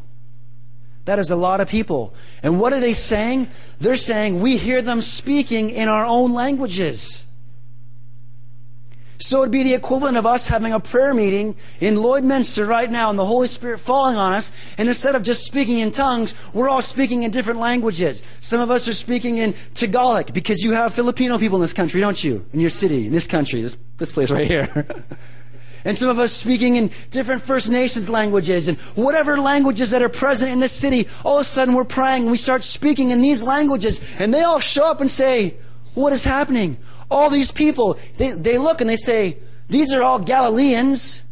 [1.07, 2.15] That is a lot of people.
[2.43, 3.49] And what are they saying?
[3.81, 7.25] They're saying we hear them speaking in our own languages.
[9.21, 13.11] So it'd be the equivalent of us having a prayer meeting in Lloydminster right now
[13.11, 14.51] and the Holy Spirit falling on us.
[14.79, 18.23] And instead of just speaking in tongues, we're all speaking in different languages.
[18.41, 22.01] Some of us are speaking in Tagalog because you have Filipino people in this country,
[22.01, 22.47] don't you?
[22.55, 24.87] In your city, in this country, this, this place right here.
[25.85, 30.09] and some of us speaking in different First Nations languages and whatever languages that are
[30.09, 33.21] present in this city, all of a sudden we're praying and we start speaking in
[33.21, 35.59] these languages and they all show up and say,
[35.93, 36.79] What is happening?
[37.11, 41.23] All these people, they, they look and they say, These are all Galileans.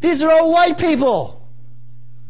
[0.00, 1.48] These are all white people.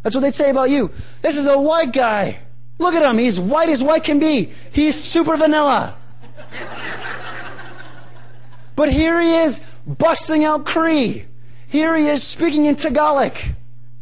[0.03, 0.91] That's what they'd say about you.
[1.23, 2.39] This is a white guy.
[2.79, 3.19] Look at him.
[3.19, 4.53] He's white as white can be.
[4.73, 5.97] He's super vanilla.
[8.77, 11.25] but here he is busting out Cree.
[11.69, 13.37] Here he is speaking in Tagalog.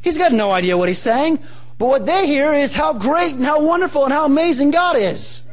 [0.03, 1.39] He's got no idea what he's saying.
[1.79, 5.45] But what they hear is how great and how wonderful and how amazing God is.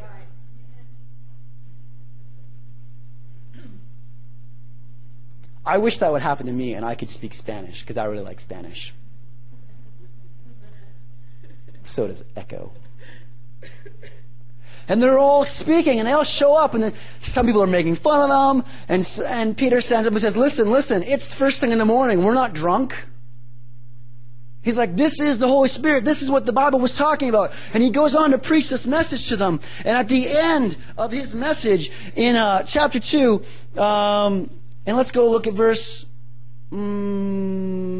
[5.65, 8.23] I wish that would happen to me and I could speak Spanish because I really
[8.23, 8.93] like Spanish.
[11.83, 12.71] So does Echo.
[14.87, 17.95] And they're all speaking and they all show up and then some people are making
[17.95, 18.71] fun of them.
[18.89, 21.85] And, and Peter stands up and says, Listen, listen, it's the first thing in the
[21.85, 22.23] morning.
[22.23, 23.05] We're not drunk.
[24.63, 26.05] He's like, this is the Holy Spirit.
[26.05, 27.51] This is what the Bible was talking about.
[27.73, 29.59] And he goes on to preach this message to them.
[29.83, 33.43] And at the end of his message in uh, chapter 2,
[33.77, 34.49] um,
[34.85, 36.05] and let's go look at verse
[36.71, 37.91] mm,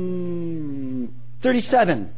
[1.41, 2.13] 37.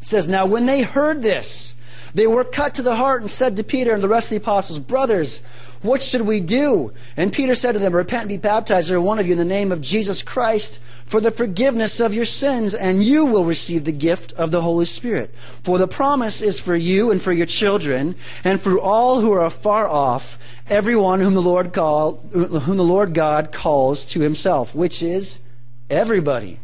[0.00, 1.74] It says, Now when they heard this,
[2.14, 4.36] they were cut to the heart and said to Peter and the rest of the
[4.36, 5.40] apostles, Brothers,
[5.82, 6.92] what should we do?
[7.16, 9.44] And Peter said to them, Repent and be baptized, every one of you, in the
[9.44, 13.92] name of Jesus Christ, for the forgiveness of your sins, and you will receive the
[13.92, 15.34] gift of the Holy Spirit.
[15.36, 19.50] For the promise is for you and for your children, and for all who are
[19.50, 20.38] far off,
[20.68, 25.40] everyone whom the Lord call, whom the Lord God calls to himself, which is
[25.88, 26.58] everybody.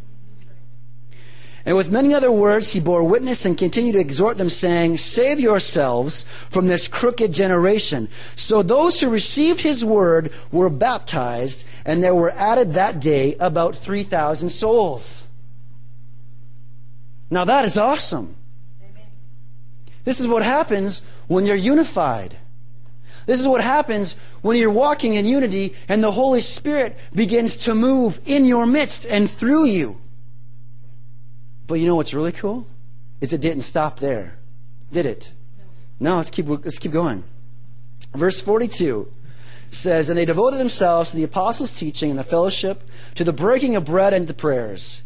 [1.67, 5.41] And with many other words, he bore witness and continued to exhort them, saying, Save
[5.41, 8.09] yourselves from this crooked generation.
[8.37, 13.75] So those who received his word were baptized, and there were added that day about
[13.77, 15.27] 3,000 souls.
[17.31, 18.37] Now that is awesome.
[20.05, 22.37] This is what happens when you're unified.
[23.25, 27.75] This is what happens when you're walking in unity and the Holy Spirit begins to
[27.75, 29.99] move in your midst and through you.
[31.67, 32.67] But you know what's really cool?
[33.21, 34.39] Is it didn't stop there.
[34.93, 35.33] Did it?
[35.99, 37.25] No, let's keep let's keep going.
[38.15, 39.11] Verse 42
[39.71, 42.85] says, And they devoted themselves to the apostles' teaching and the fellowship,
[43.15, 45.03] to the breaking of bread and to prayers.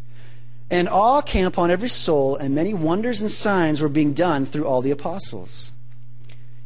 [0.69, 4.65] And awe came upon every soul, and many wonders and signs were being done through
[4.65, 5.71] all the apostles.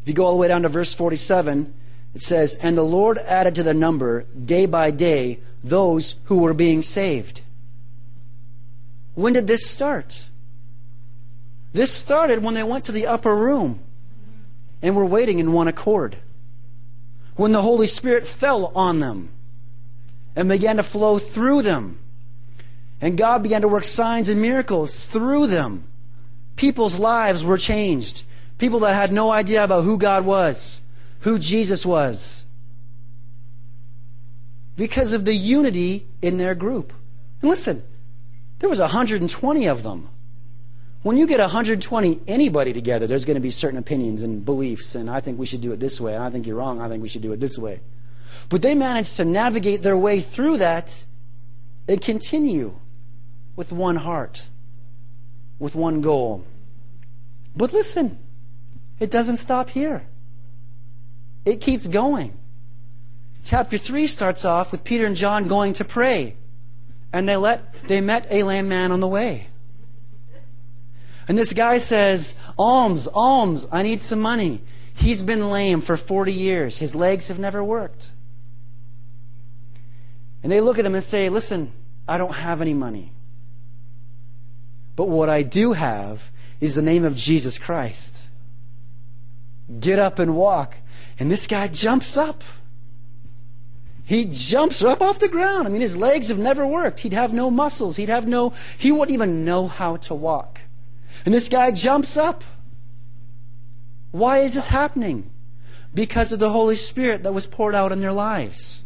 [0.01, 1.73] If you go all the way down to verse 47,
[2.13, 6.53] it says, And the Lord added to their number day by day those who were
[6.53, 7.41] being saved.
[9.15, 10.29] When did this start?
[11.73, 13.79] This started when they went to the upper room
[14.81, 16.17] and were waiting in one accord.
[17.35, 19.29] When the Holy Spirit fell on them
[20.35, 21.99] and began to flow through them.
[23.01, 25.85] And God began to work signs and miracles through them.
[26.55, 28.23] People's lives were changed.
[28.57, 30.81] People that had no idea about who God was,
[31.21, 32.45] who Jesus was.
[34.77, 36.93] Because of the unity in their group.
[37.41, 37.83] And listen,
[38.63, 40.07] there was 120 of them.
[41.01, 45.09] When you get 120 anybody together, there's going to be certain opinions and beliefs, and
[45.09, 47.03] I think we should do it this way, and I think you're wrong, I think
[47.03, 47.81] we should do it this way.
[48.47, 51.03] But they managed to navigate their way through that
[51.89, 52.75] and continue
[53.57, 54.47] with one heart,
[55.59, 56.45] with one goal.
[57.57, 58.17] But listen,
[58.97, 60.05] it doesn't stop here.
[61.43, 62.31] It keeps going.
[63.43, 66.37] Chapter 3 starts off with Peter and John going to pray.
[67.13, 69.47] And they let they met a lame man on the way.
[71.27, 74.61] And this guy says, Alms, alms, I need some money.
[74.93, 76.79] He's been lame for 40 years.
[76.79, 78.11] His legs have never worked.
[80.41, 81.71] And they look at him and say, Listen,
[82.07, 83.11] I don't have any money.
[84.95, 88.29] But what I do have is the name of Jesus Christ.
[89.79, 90.75] Get up and walk.
[91.19, 92.43] And this guy jumps up.
[94.05, 95.65] He jumps up off the ground.
[95.65, 97.01] I mean, his legs have never worked.
[97.01, 97.95] He'd have no muscles.
[97.95, 100.61] He'd have no, he wouldn't even know how to walk.
[101.25, 102.43] And this guy jumps up.
[104.11, 105.31] Why is this happening?
[105.93, 108.83] Because of the Holy Spirit that was poured out in their lives.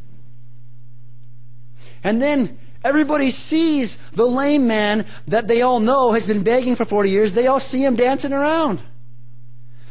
[2.03, 6.86] And then everybody sees the lame man that they all know has been begging for
[6.86, 7.34] 40 years.
[7.34, 8.82] They all see him dancing around.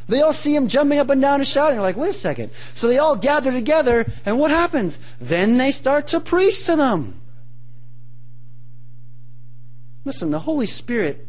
[0.09, 1.81] They all see him jumping up and down and shouting.
[1.81, 2.53] Like, wait a second.
[2.75, 4.99] So they all gather together, and what happens?
[5.21, 7.21] Then they start to preach to them.
[10.05, 11.27] Listen, the Holy Spirit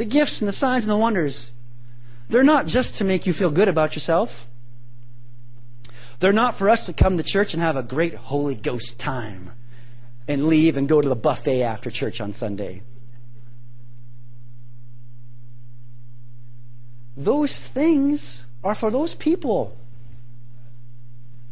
[0.00, 1.52] the gifts and the signs and the wonders,
[2.30, 4.46] they're not just to make you feel good about yourself.
[6.20, 9.52] They're not for us to come to church and have a great Holy Ghost time
[10.26, 12.80] and leave and go to the buffet after church on Sunday.
[17.20, 19.76] Those things are for those people.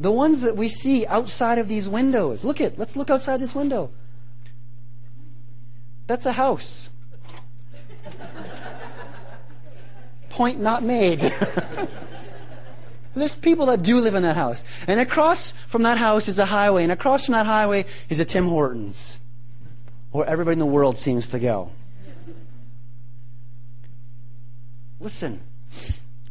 [0.01, 2.43] The ones that we see outside of these windows.
[2.43, 3.91] Look at, let's look outside this window.
[6.07, 6.89] That's a house.
[10.31, 11.21] point not made.
[13.15, 14.65] There's people that do live in that house.
[14.87, 18.25] And across from that house is a highway, and across from that highway is a
[18.25, 19.19] Tim Hortons,
[20.13, 21.73] where everybody in the world seems to go.
[24.99, 25.41] Listen,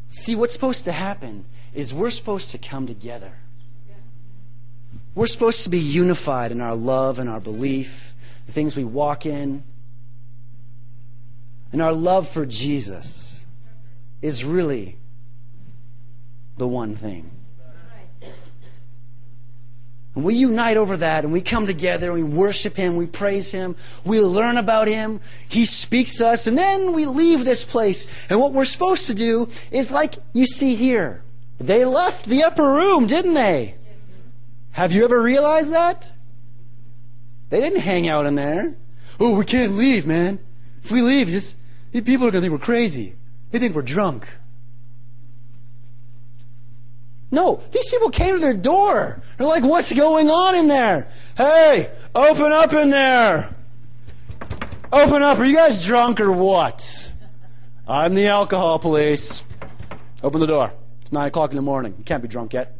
[0.07, 3.31] see, what's supposed to happen is we're supposed to come together.
[5.15, 8.13] We're supposed to be unified in our love and our belief,
[8.45, 9.63] the things we walk in,
[11.71, 13.41] and our love for Jesus
[14.21, 14.97] is really
[16.57, 17.29] the one thing.
[20.17, 23.51] And we unite over that and we come together and we worship Him, we praise
[23.51, 28.07] Him, we learn about Him, He speaks to us, and then we leave this place.
[28.27, 31.21] And what we're supposed to do is like you see here.
[31.59, 33.75] They left the upper room, didn't they?
[34.71, 36.11] Have you ever realized that?
[37.51, 38.75] They didn't hang out in there.
[39.19, 40.39] Oh, we can't leave, man.
[40.81, 41.57] If we leave, this,
[41.93, 43.13] people are going to think we're crazy.
[43.51, 44.27] They think we're drunk.
[47.29, 49.21] No, these people came to their door.
[49.37, 51.09] They're like, what's going on in there?
[51.35, 53.53] Hey, open up in there.
[54.91, 55.37] Open up.
[55.37, 57.11] Are you guys drunk or what?
[57.87, 59.43] I'm the alcohol police.
[60.23, 60.71] Open the door.
[61.01, 61.95] It's 9 o'clock in the morning.
[61.97, 62.77] You can't be drunk yet.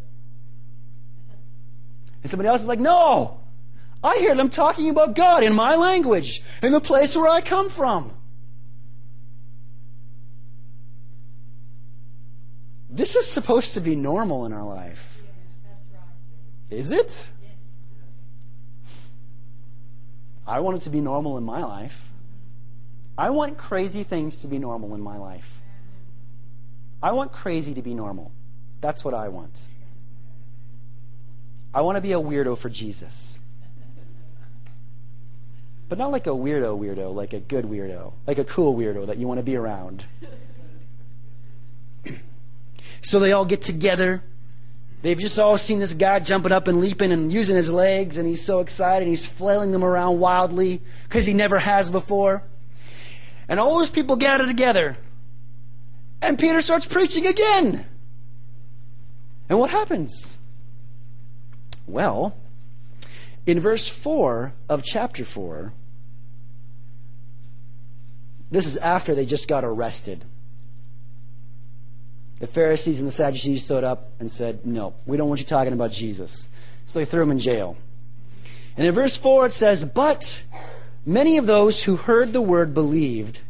[2.24, 3.42] And somebody else is like, no.
[4.04, 7.70] I hear them talking about God in my language, in the place where I come
[7.70, 8.14] from.
[12.98, 15.22] This is supposed to be normal in our life.
[16.72, 17.30] Is it?
[20.48, 22.10] I want it to be normal in my life.
[23.16, 25.62] I want crazy things to be normal in my life.
[27.04, 28.32] I want crazy to be normal.
[28.82, 29.70] That's what I want.
[31.76, 33.40] I want to be a weirdo for Jesus.
[35.88, 39.20] But not like a weirdo weirdo, like a good weirdo, like a cool weirdo that
[39.20, 40.06] you want to be around.
[43.02, 44.24] So they all get together
[45.02, 48.28] They've just all seen this guy jumping up and leaping and using his legs, and
[48.28, 49.04] he's so excited.
[49.04, 52.44] and He's flailing them around wildly because he never has before.
[53.48, 54.98] And all those people gather together.
[56.22, 57.86] And Peter starts preaching again.
[59.50, 60.38] And what happens?
[61.86, 62.36] Well,
[63.46, 65.72] in verse 4 of chapter 4,
[68.50, 70.26] this is after they just got arrested.
[72.40, 75.74] The Pharisees and the Sadducees stood up and said, No, we don't want you talking
[75.74, 76.50] about Jesus.
[76.86, 77.78] So they threw him in jail.
[78.78, 80.44] And in verse 4 it says, But
[81.06, 83.42] many of those who heard the word believed,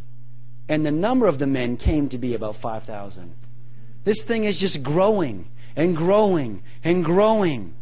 [0.70, 3.34] and the number of the men came to be about 5,000.
[4.06, 7.74] This thing is just growing and growing and growing.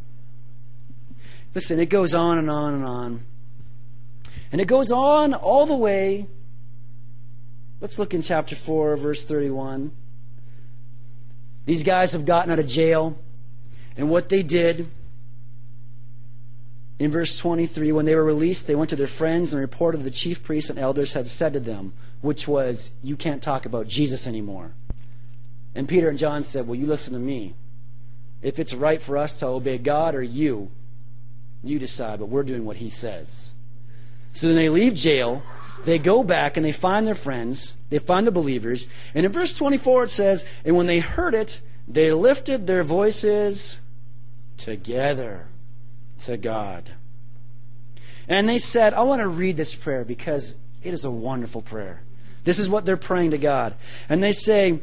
[1.53, 3.25] Listen, it goes on and on and on.
[4.51, 6.27] And it goes on all the way.
[7.79, 9.91] Let's look in chapter 4, verse 31.
[11.65, 13.19] These guys have gotten out of jail.
[13.97, 14.87] And what they did
[16.99, 20.11] in verse 23, when they were released, they went to their friends and reported the
[20.11, 24.27] chief priests and elders had said to them, which was, You can't talk about Jesus
[24.27, 24.73] anymore.
[25.73, 27.53] And Peter and John said, Well, you listen to me.
[28.41, 30.71] If it's right for us to obey God or you,
[31.63, 33.55] you decide, but we're doing what he says.
[34.33, 35.43] So then they leave jail
[35.85, 38.87] they go back and they find their friends, they find the believers.
[39.13, 43.77] And in verse 24 it says, And when they heard it, they lifted their voices
[44.57, 45.47] together
[46.19, 46.91] to God.
[48.27, 52.01] And they said, I want to read this prayer because it is a wonderful prayer.
[52.43, 53.75] This is what they're praying to God.
[54.09, 54.81] And they say,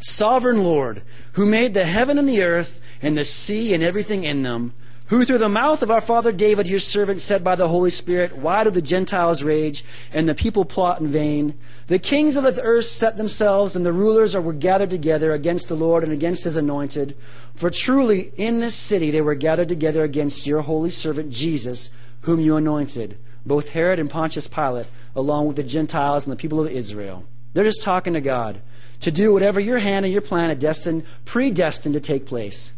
[0.00, 1.02] Sovereign Lord,
[1.32, 4.74] who made the heaven and the earth and the sea and everything in them,
[5.08, 8.36] who through the mouth of our father David, your servant, said by the Holy Spirit,
[8.36, 9.82] Why do the Gentiles rage
[10.12, 11.58] and the people plot in vain?
[11.86, 15.74] The kings of the earth set themselves, and the rulers were gathered together against the
[15.74, 17.16] Lord and against his anointed.
[17.54, 21.90] For truly in this city they were gathered together against your holy servant Jesus,
[22.22, 24.86] whom you anointed, both Herod and Pontius Pilate,
[25.16, 27.24] along with the Gentiles and the people of Israel.
[27.54, 28.60] They're just talking to God
[29.00, 32.74] to do whatever your hand and your plan had destined, predestined to take place.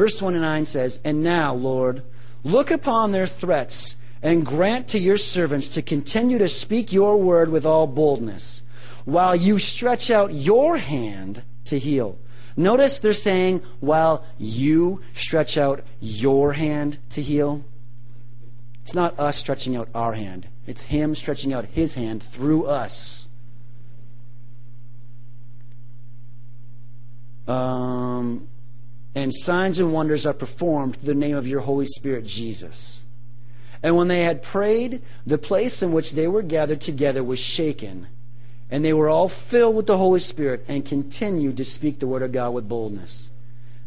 [0.00, 2.02] Verse 29 says, And now, Lord,
[2.42, 7.50] look upon their threats and grant to your servants to continue to speak your word
[7.50, 8.62] with all boldness,
[9.04, 12.18] while you stretch out your hand to heal.
[12.56, 17.62] Notice they're saying, while you stretch out your hand to heal.
[18.82, 23.28] It's not us stretching out our hand, it's Him stretching out His hand through us.
[27.46, 28.48] Um,
[29.14, 33.04] and signs and wonders are performed through the name of your Holy Spirit, Jesus.
[33.82, 38.06] And when they had prayed, the place in which they were gathered together was shaken,
[38.70, 42.22] and they were all filled with the Holy Spirit and continued to speak the word
[42.22, 43.30] of God with boldness.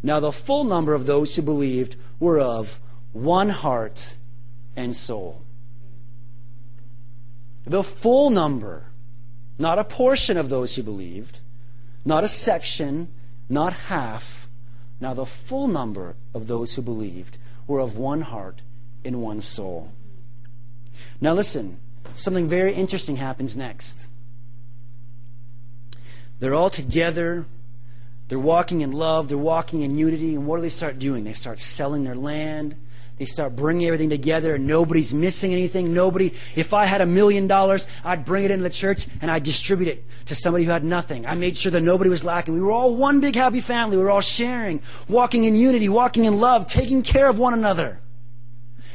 [0.01, 2.81] Now, the full number of those who believed were of
[3.13, 4.15] one heart
[4.75, 5.43] and soul.
[7.65, 8.87] The full number,
[9.57, 11.39] not a portion of those who believed,
[12.03, 13.07] not a section,
[13.47, 14.42] not half
[14.99, 17.37] now, the full number of those who believed
[17.67, 18.61] were of one heart
[19.03, 19.91] in one soul.
[21.19, 21.77] Now, listen,
[22.15, 24.07] something very interesting happens next.
[26.39, 27.45] They're all together.
[28.27, 29.29] They're walking in love.
[29.29, 30.35] They're walking in unity.
[30.35, 31.23] And what do they start doing?
[31.23, 32.75] They start selling their land.
[33.17, 35.93] They start bringing everything together and nobody's missing anything.
[35.93, 39.43] Nobody, if I had a million dollars, I'd bring it into the church and I'd
[39.43, 41.25] distribute it to somebody who had nothing.
[41.27, 42.55] I made sure that nobody was lacking.
[42.55, 43.97] We were all one big happy family.
[43.97, 47.99] We were all sharing, walking in unity, walking in love, taking care of one another.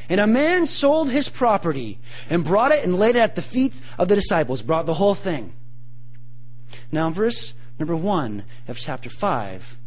[0.09, 1.99] And a man sold his property
[2.29, 5.13] and brought it and laid it at the feet of the disciples, brought the whole
[5.13, 5.53] thing.
[6.91, 9.77] Now, in verse number one of chapter 5,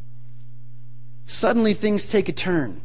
[1.26, 2.80] suddenly things take a turn.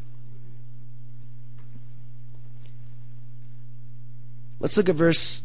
[4.59, 5.41] Let's look at verse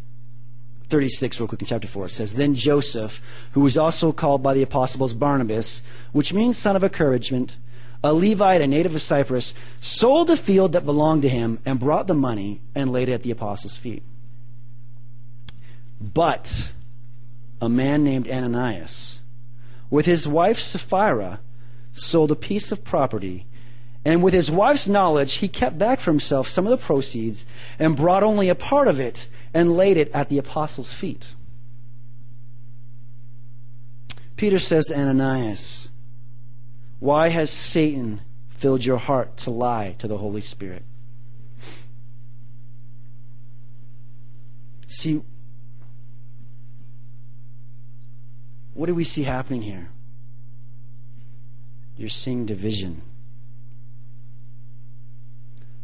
[0.88, 2.06] 36 real quick in chapter 4.
[2.06, 5.82] It says, Then Joseph, who was also called by the apostles Barnabas,
[6.12, 7.58] which means son of encouragement,
[8.04, 12.08] a Levite, a native of Cyprus, sold a field that belonged to him and brought
[12.08, 14.02] the money and laid it at the apostles' feet.
[16.00, 16.72] But
[17.60, 19.20] a man named Ananias,
[19.88, 21.40] with his wife Sapphira,
[21.92, 23.46] sold a piece of property
[24.04, 27.46] and with his wife's knowledge, he kept back for himself some of the proceeds
[27.78, 31.34] and brought only a part of it and laid it at the apostles' feet.
[34.36, 35.90] Peter says to Ananias,
[36.98, 40.84] Why has Satan filled your heart to lie to the Holy Spirit?
[44.88, 45.22] See,
[48.74, 49.90] what do we see happening here?
[51.96, 53.02] You're seeing division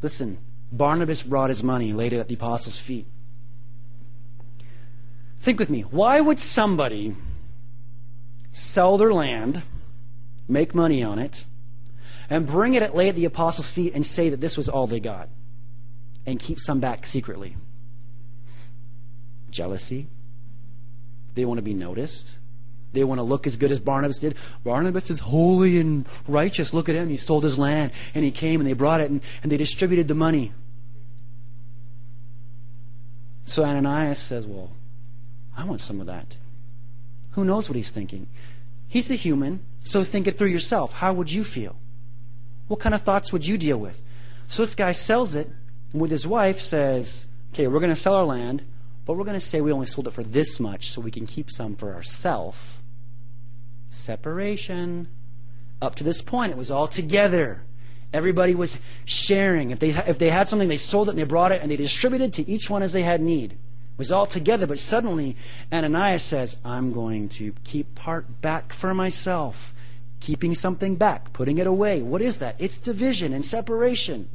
[0.00, 0.38] Listen,
[0.70, 3.06] Barnabas brought his money, laid it at the apostles' feet.
[5.40, 5.82] Think with me.
[5.82, 7.16] Why would somebody
[8.52, 9.62] sell their land,
[10.48, 11.44] make money on it,
[12.30, 14.86] and bring it at lay at the apostles' feet and say that this was all
[14.86, 15.28] they got,
[16.26, 17.56] and keep some back secretly?
[19.50, 20.08] Jealousy.
[21.34, 22.38] They want to be noticed.
[22.92, 24.34] They want to look as good as Barnabas did.
[24.64, 26.72] Barnabas is holy and righteous.
[26.72, 27.08] Look at him.
[27.08, 30.08] He sold his land and he came and they brought it and, and they distributed
[30.08, 30.52] the money.
[33.44, 34.72] So Ananias says, Well,
[35.56, 36.36] I want some of that.
[37.32, 38.26] Who knows what he's thinking?
[38.88, 40.94] He's a human, so think it through yourself.
[40.94, 41.76] How would you feel?
[42.68, 44.02] What kind of thoughts would you deal with?
[44.48, 45.50] So this guy sells it
[45.92, 48.62] and with his wife, says, Okay, we're going to sell our land,
[49.04, 51.26] but we're going to say we only sold it for this much so we can
[51.26, 52.77] keep some for ourselves
[53.90, 55.08] separation.
[55.80, 57.64] Up to this point, it was all together.
[58.12, 59.70] Everybody was sharing.
[59.70, 61.76] If they, if they had something, they sold it and they brought it and they
[61.76, 63.52] distributed to each one as they had need.
[63.52, 65.36] It was all together, but suddenly
[65.72, 69.74] Ananias says, I'm going to keep part back for myself.
[70.20, 72.02] Keeping something back, putting it away.
[72.02, 72.56] What is that?
[72.58, 74.28] It's division and separation.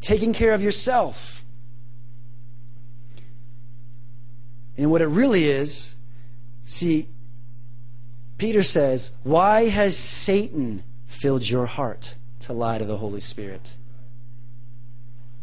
[0.00, 1.44] Taking care of yourself.
[4.76, 5.96] And what it really is,
[6.64, 7.08] see,
[8.42, 13.76] Peter says, Why has Satan filled your heart to lie to the Holy Spirit?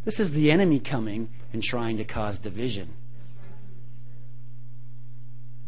[0.04, 2.90] This is the enemy coming and trying to cause division.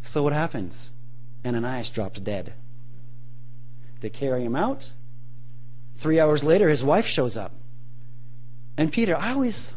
[0.01, 0.91] So what happens?
[1.45, 2.53] Ananias drops dead.
[4.01, 4.91] They carry him out.
[5.95, 7.53] Three hours later, his wife shows up.
[8.75, 9.71] And Peter, I always,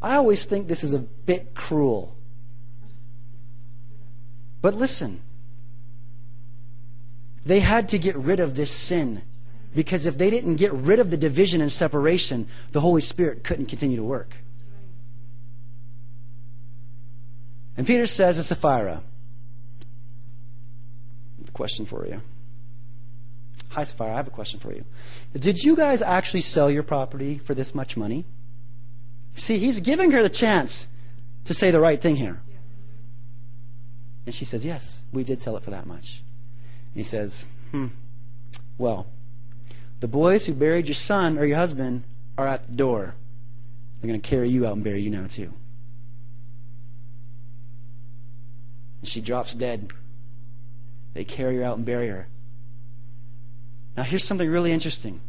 [0.00, 2.16] I always think this is a bit cruel.
[4.62, 5.20] But listen,
[7.46, 9.22] they had to get rid of this sin.
[9.74, 13.66] Because if they didn't get rid of the division and separation, the Holy Spirit couldn't
[13.66, 14.38] continue to work.
[17.76, 19.02] And Peter says to Sapphira,
[21.46, 22.20] a question for you.
[23.68, 24.84] Hi, Sapphira, I have a question for you.
[25.38, 28.24] Did you guys actually sell your property for this much money?
[29.36, 30.88] See, he's giving her the chance
[31.44, 32.40] to say the right thing here.
[34.24, 36.22] And she says, Yes, we did sell it for that much.
[36.96, 37.88] He says, Hmm,
[38.78, 39.06] well,
[40.00, 42.04] the boys who buried your son or your husband
[42.38, 43.14] are at the door.
[44.00, 45.52] They're going to carry you out and bury you now, too.
[49.00, 49.92] And she drops dead.
[51.12, 52.28] They carry her out and bury her.
[53.94, 55.20] Now, here's something really interesting.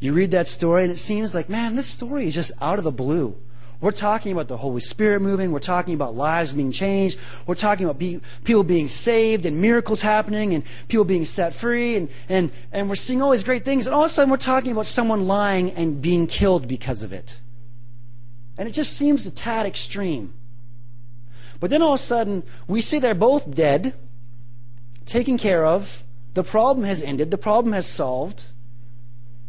[0.00, 2.84] You read that story, and it seems like, man, this story is just out of
[2.84, 3.36] the blue.
[3.80, 5.52] We're talking about the Holy Spirit moving.
[5.52, 7.18] We're talking about lives being changed.
[7.46, 8.00] We're talking about
[8.42, 11.94] people being saved and miracles happening and people being set free.
[11.94, 13.86] And, and, and we're seeing all these great things.
[13.86, 17.12] And all of a sudden, we're talking about someone lying and being killed because of
[17.12, 17.40] it.
[18.56, 20.34] And it just seems a tad extreme.
[21.60, 23.94] But then all of a sudden, we see they're both dead,
[25.06, 26.02] taken care of.
[26.34, 27.30] The problem has ended.
[27.30, 28.52] The problem has solved.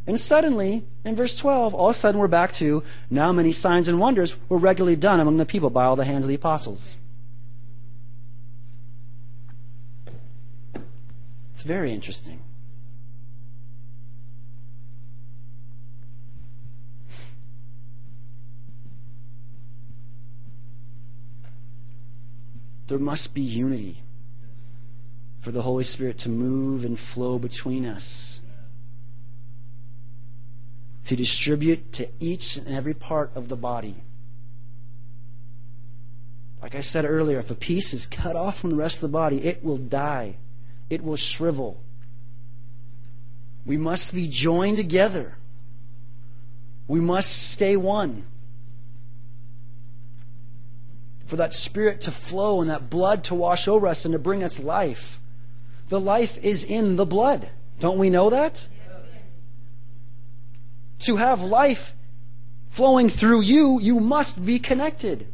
[0.09, 2.81] And suddenly, in verse 12, all of a sudden we're back to
[3.11, 6.25] now many signs and wonders were regularly done among the people by all the hands
[6.25, 6.97] of the apostles.
[11.51, 12.41] It's very interesting.
[22.87, 24.01] There must be unity
[25.39, 28.41] for the Holy Spirit to move and flow between us
[31.09, 33.95] to distribute to each and every part of the body.
[36.61, 39.17] Like I said earlier, if a piece is cut off from the rest of the
[39.17, 40.35] body, it will die,
[40.87, 41.81] it will shrivel.
[43.65, 45.35] We must be joined together.
[46.87, 48.27] We must stay one.
[51.25, 54.43] For that spirit to flow and that blood to wash over us and to bring
[54.43, 55.19] us life.
[55.87, 57.49] The life is in the blood.
[57.79, 58.67] Don't we know that?
[60.99, 61.93] To have life
[62.69, 65.27] flowing through you, you must be connected.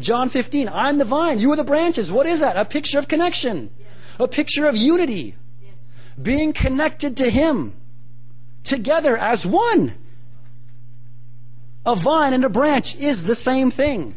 [0.00, 2.10] John 15, I'm the vine, you are the branches.
[2.10, 2.56] What is that?
[2.56, 3.70] A picture of connection,
[4.18, 5.36] a picture of unity,
[6.20, 7.74] being connected to Him
[8.62, 9.94] together as one.
[11.86, 14.16] A vine and a branch is the same thing.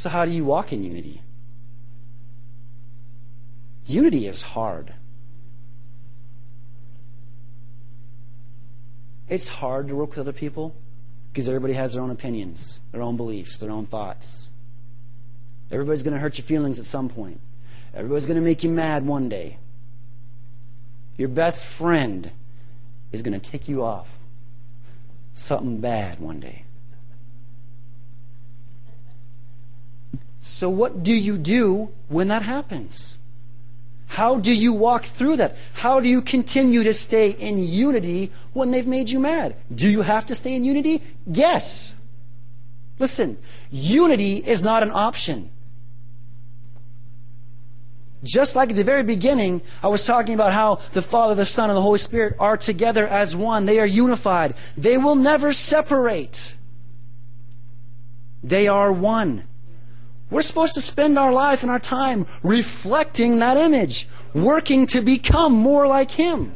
[0.00, 1.20] So, how do you walk in unity?
[3.84, 4.94] Unity is hard.
[9.28, 10.74] It's hard to work with other people
[11.30, 14.52] Because everybody has their own opinions, their own beliefs, their own thoughts.
[15.70, 17.38] Everybody's going to hurt your feelings at some point.
[17.92, 19.58] Everybody's going to make you mad one day.
[21.18, 22.30] Your best friend
[23.12, 24.18] is going to tick you off.
[25.34, 26.64] Something bad one day.
[30.40, 33.18] So, what do you do when that happens?
[34.08, 35.56] How do you walk through that?
[35.74, 39.54] How do you continue to stay in unity when they've made you mad?
[39.72, 41.02] Do you have to stay in unity?
[41.26, 41.94] Yes.
[42.98, 43.38] Listen,
[43.70, 45.50] unity is not an option.
[48.22, 51.70] Just like at the very beginning, I was talking about how the Father, the Son,
[51.70, 53.64] and the Holy Spirit are together as one.
[53.64, 54.54] They are unified.
[54.76, 56.56] They will never separate.
[58.42, 59.44] They are one.
[60.30, 65.52] We're supposed to spend our life and our time reflecting that image, working to become
[65.52, 66.54] more like Him.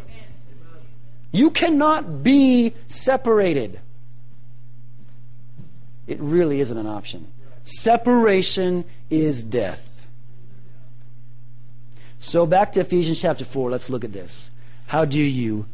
[1.32, 3.80] You cannot be separated.
[6.06, 7.32] It really isn't an option.
[7.64, 10.06] Separation is death.
[12.18, 14.50] So back to Ephesians chapter 4, let's look at this.
[14.86, 15.66] How do you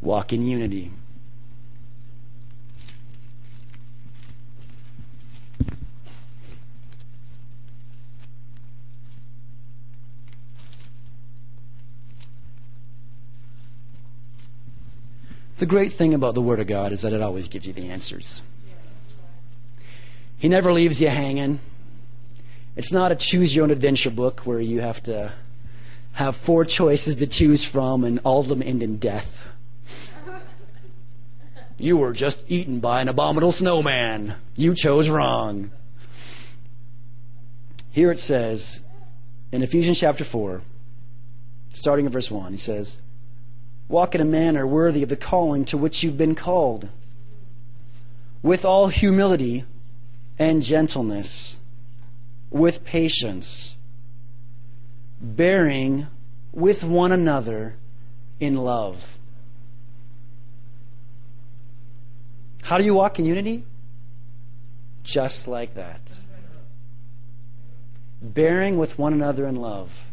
[0.00, 0.92] walk in unity?
[15.62, 17.88] The great thing about the Word of God is that it always gives you the
[17.88, 18.42] answers.
[20.36, 21.60] He never leaves you hanging.
[22.74, 25.32] It's not a choose your own adventure book where you have to
[26.14, 29.48] have four choices to choose from and all of them end in death.
[31.78, 34.34] You were just eaten by an abominable snowman.
[34.56, 35.70] You chose wrong.
[37.92, 38.80] Here it says
[39.52, 40.60] in Ephesians chapter 4,
[41.72, 43.00] starting at verse 1, he says,
[43.92, 46.88] Walk in a manner worthy of the calling to which you've been called,
[48.42, 49.66] with all humility
[50.38, 51.58] and gentleness
[52.48, 53.76] with patience,
[55.20, 56.06] bearing
[56.52, 57.76] with one another
[58.40, 59.18] in love.
[62.62, 63.66] How do you walk in unity?
[65.02, 66.18] Just like that.
[68.22, 70.06] Bearing with one another in love.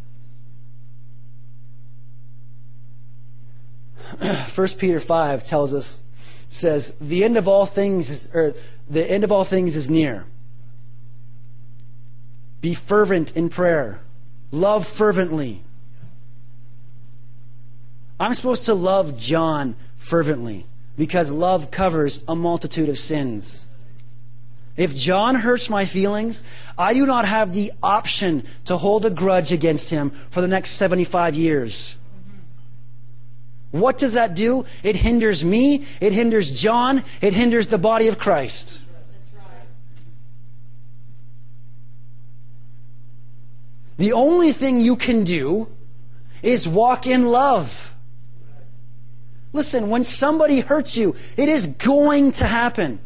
[4.56, 6.02] 1 Peter 5 tells us
[6.50, 8.54] says the end of all things is, or
[8.90, 10.26] the end of all things is near.
[12.62, 14.02] Be fervent in prayer.
[14.52, 15.62] Love fervently.
[18.20, 20.66] I'm supposed to love John fervently
[20.98, 23.68] because love covers a multitude of sins.
[24.76, 26.44] If John hurts my feelings,
[26.78, 30.72] I do not have the option to hold a grudge against him for the next
[30.72, 31.96] 75 years.
[33.72, 34.66] What does that do?
[34.84, 38.82] It hinders me, it hinders John, it hinders the body of Christ.
[43.98, 45.68] The only thing you can do
[46.42, 47.94] is walk in love.
[49.52, 53.00] Listen, when somebody hurts you, it is going to happen.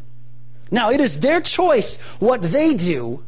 [0.69, 3.23] Now, it is their choice what they do.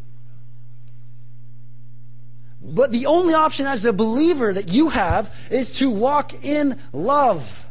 [2.67, 7.63] But the only option as a believer that you have is to walk in love,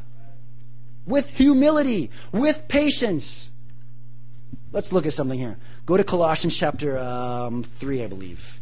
[1.05, 3.51] with humility, with patience.
[4.71, 5.57] Let's look at something here.
[5.85, 8.61] Go to Colossians chapter um, 3, I believe.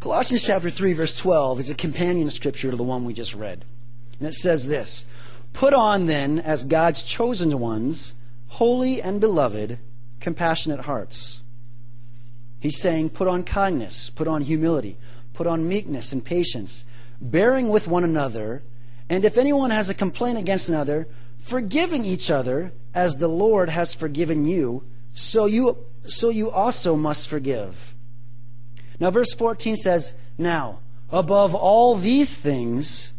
[0.00, 3.64] Colossians chapter 3, verse 12 is a companion scripture to the one we just read.
[4.18, 5.06] And it says this
[5.54, 8.14] Put on then, as God's chosen ones,
[8.48, 9.78] holy and beloved,
[10.20, 11.42] compassionate hearts.
[12.60, 14.96] He's saying, Put on kindness, put on humility,
[15.32, 16.84] put on meekness and patience,
[17.20, 18.62] bearing with one another,
[19.08, 23.94] and if anyone has a complaint against another, forgiving each other as the Lord has
[23.94, 27.94] forgiven you, so you, so you also must forgive.
[29.00, 30.80] Now, verse 14 says, Now,
[31.10, 33.12] above all these things,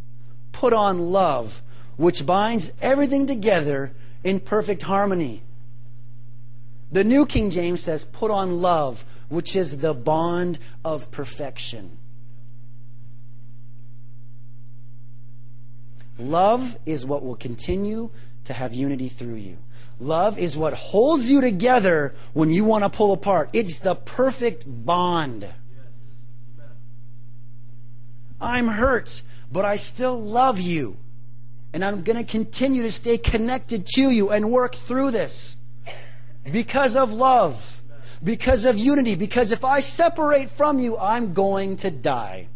[0.51, 1.63] put on love,
[1.95, 3.93] which binds everything together
[4.23, 5.41] in perfect harmony.
[6.91, 11.97] The New King James says, Put on love, which is the bond of perfection.
[16.17, 18.09] Love is what will continue
[18.43, 19.57] to have unity through you.
[19.99, 23.49] Love is what holds you together when you want to pull apart.
[23.53, 25.47] It's the perfect bond.
[28.41, 30.97] I'm hurt, but I still love you.
[31.71, 35.57] And I'm going to continue to stay connected to you and work through this
[36.51, 37.83] because of love,
[38.23, 39.15] because of unity.
[39.15, 42.47] Because if I separate from you, I'm going to die.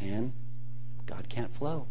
[0.00, 0.32] And
[1.06, 1.86] God can't flow.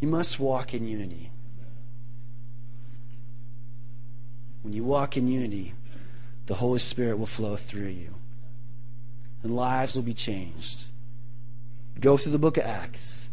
[0.00, 1.30] You must walk in unity.
[4.66, 5.74] When you walk in unity,
[6.46, 8.14] the Holy Spirit will flow through you,
[9.44, 10.86] and lives will be changed.
[12.00, 13.28] Go through the book of Acts.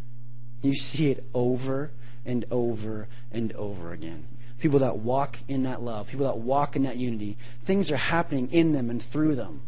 [0.62, 1.90] You see it over
[2.24, 4.28] and over and over again.
[4.60, 8.48] People that walk in that love, people that walk in that unity, things are happening
[8.52, 9.62] in them and through them.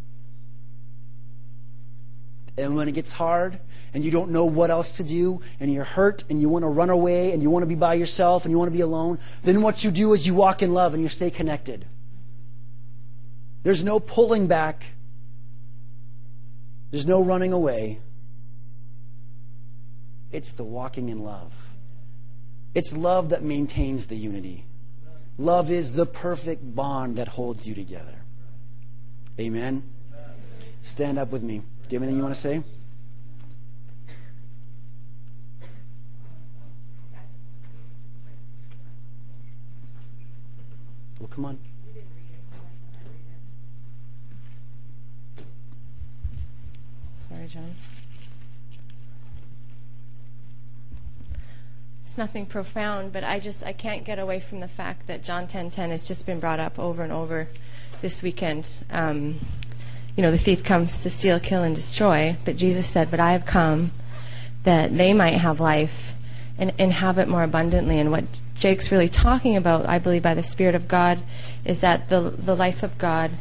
[2.59, 3.59] And when it gets hard
[3.93, 6.69] and you don't know what else to do and you're hurt and you want to
[6.69, 9.19] run away and you want to be by yourself and you want to be alone,
[9.43, 11.87] then what you do is you walk in love and you stay connected.
[13.63, 14.85] There's no pulling back,
[16.91, 18.01] there's no running away.
[20.33, 21.53] It's the walking in love.
[22.75, 24.67] It's love that maintains the unity.
[25.39, 28.15] Love is the perfect bond that holds you together.
[29.39, 29.83] Amen.
[30.83, 31.63] Stand up with me.
[31.89, 32.65] Do you have anything you want to say?
[41.21, 41.59] Well, come on.
[47.17, 47.63] Sorry, John.
[52.03, 55.47] It's nothing profound, but I just I can't get away from the fact that John
[55.47, 57.47] 10:10 has just been brought up over and over
[58.01, 58.69] this weekend.
[58.91, 59.39] Um,
[60.17, 63.33] you know, the thief comes to steal, kill, and destroy, but Jesus said, "But I
[63.33, 63.93] have come
[64.65, 66.15] that they might have life
[66.59, 70.35] and, and have it more abundantly." And what Jake's really talking about, I believe, by
[70.35, 71.19] the Spirit of God,
[71.65, 73.33] is that the the life of God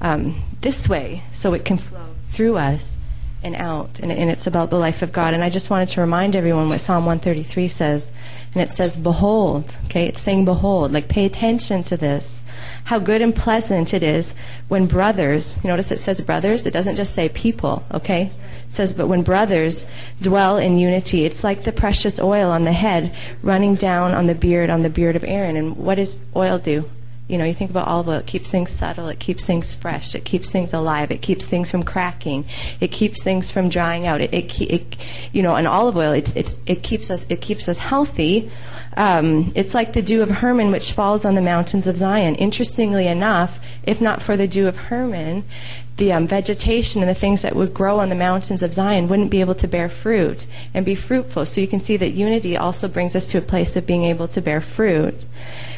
[0.00, 2.98] um, this way, so it can flow through us
[3.42, 4.00] and out.
[4.00, 5.34] And, and, it's about the life of God.
[5.34, 8.10] And I just wanted to remind everyone what Psalm 133 says.
[8.54, 9.76] And it says, Behold.
[9.86, 10.92] Okay, it's saying, Behold.
[10.92, 12.40] Like, pay attention to this.
[12.84, 14.34] How good and pleasant it is
[14.68, 18.30] when brothers, you notice it says brothers, it doesn't just say people, okay?
[18.66, 19.86] It says, But when brothers
[20.22, 24.34] dwell in unity, it's like the precious oil on the head running down on the
[24.34, 25.56] beard, on the beard of Aaron.
[25.56, 26.88] And what does oil do?
[27.26, 30.14] You know, you think about olive oil, it keeps things subtle, it keeps things fresh,
[30.14, 32.44] it keeps things alive, it keeps things from cracking,
[32.80, 34.20] it keeps things from drying out.
[34.20, 34.96] It, it, it
[35.32, 38.50] you know, an olive oil, it's, it's, it keeps us, it keeps us healthy.
[38.96, 42.34] Um, it's like the dew of Hermon, which falls on the mountains of Zion.
[42.34, 45.44] Interestingly enough, if not for the dew of Hermon,
[45.96, 49.30] the um, vegetation and the things that would grow on the mountains of Zion wouldn't
[49.30, 51.46] be able to bear fruit and be fruitful.
[51.46, 54.28] So you can see that unity also brings us to a place of being able
[54.28, 55.24] to bear fruit.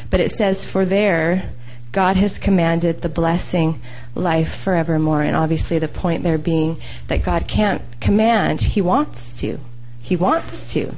[0.09, 1.49] But it says, For there,
[1.91, 3.81] God has commanded the blessing
[4.13, 5.21] life forevermore.
[5.21, 9.59] And obviously, the point there being that God can't command, He wants to.
[10.01, 10.95] He wants to.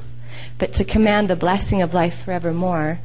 [0.57, 2.99] But to command the blessing of life forevermore,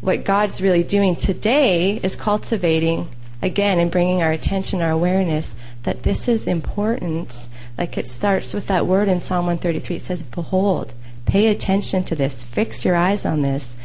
[0.00, 3.08] what God's really doing today is cultivating,
[3.42, 7.48] again, and bringing our attention, our awareness that this is important.
[7.76, 9.96] Like it starts with that word in Psalm 133.
[9.96, 10.92] It says, Behold,
[11.24, 13.76] pay attention to this, fix your eyes on this.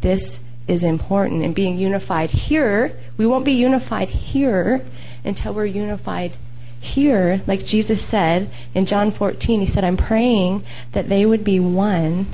[0.00, 0.40] This
[0.70, 1.42] is important.
[1.42, 4.86] And being unified here, we won't be unified here
[5.24, 6.36] until we're unified
[6.78, 7.42] here.
[7.46, 12.26] Like Jesus said in John 14, he said, I'm praying that they would be one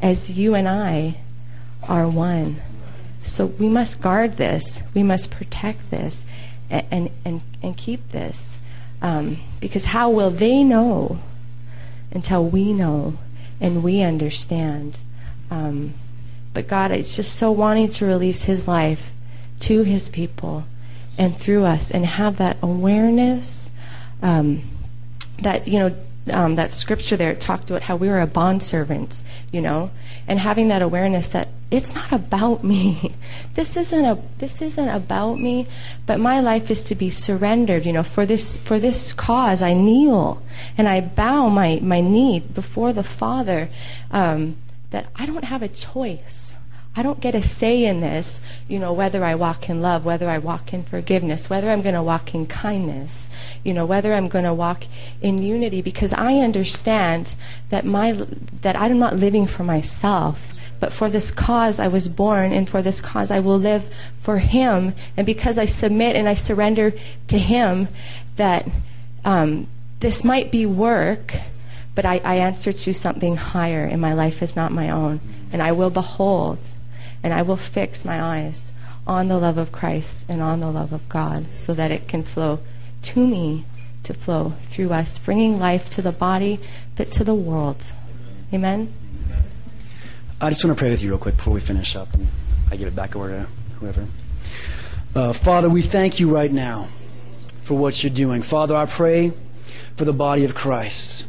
[0.00, 1.18] as you and I
[1.86, 2.62] are one.
[3.22, 6.24] So we must guard this, we must protect this,
[6.70, 8.58] and, and, and, keep this.
[9.02, 11.20] Um, because how will they know
[12.10, 13.18] until we know
[13.60, 14.98] and we understand?
[15.50, 15.94] Um,
[16.54, 19.10] but God it's just so wanting to release His life
[19.60, 20.64] to His people
[21.18, 23.70] and through us and have that awareness
[24.22, 24.62] um,
[25.42, 25.94] that, you know,
[26.30, 29.90] um, that scripture there talked about how we were a bond servant, you know,
[30.26, 33.14] and having that awareness that it's not about me.
[33.54, 35.68] This isn't a this isn't about me,
[36.06, 37.86] but my life is to be surrendered.
[37.86, 40.42] You know, for this for this cause, I kneel
[40.76, 43.68] and I bow my my knee before the Father.
[44.10, 44.56] Um,
[44.94, 46.56] that I don't have a choice.
[46.94, 50.30] I don't get a say in this, you know, whether I walk in love, whether
[50.30, 53.28] I walk in forgiveness, whether I'm going to walk in kindness,
[53.64, 54.84] you know, whether I'm going to walk
[55.20, 57.34] in unity because I understand
[57.70, 62.52] that my that I'm not living for myself, but for this cause I was born
[62.52, 66.34] and for this cause I will live for him and because I submit and I
[66.34, 66.92] surrender
[67.26, 67.88] to him
[68.36, 68.68] that
[69.24, 69.66] um,
[69.98, 71.34] this might be work
[71.94, 75.20] but I, I answer to something higher, and my life is not my own.
[75.52, 76.58] And I will behold,
[77.22, 78.72] and I will fix my eyes
[79.06, 82.22] on the love of Christ and on the love of God so that it can
[82.22, 82.60] flow
[83.02, 83.64] to me,
[84.02, 86.58] to flow through us, bringing life to the body,
[86.96, 87.82] but to the world.
[88.52, 88.92] Amen?
[90.40, 92.26] I just want to pray with you real quick before we finish up, and
[92.70, 93.46] I give it back over to
[93.78, 94.06] whoever.
[95.14, 96.88] Uh, Father, we thank you right now
[97.62, 98.42] for what you're doing.
[98.42, 99.32] Father, I pray
[99.96, 101.26] for the body of Christ.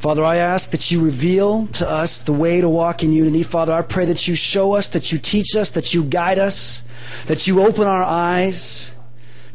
[0.00, 3.42] Father, I ask that you reveal to us the way to walk in unity.
[3.42, 6.82] Father, I pray that you show us, that you teach us, that you guide us,
[7.26, 8.92] that you open our eyes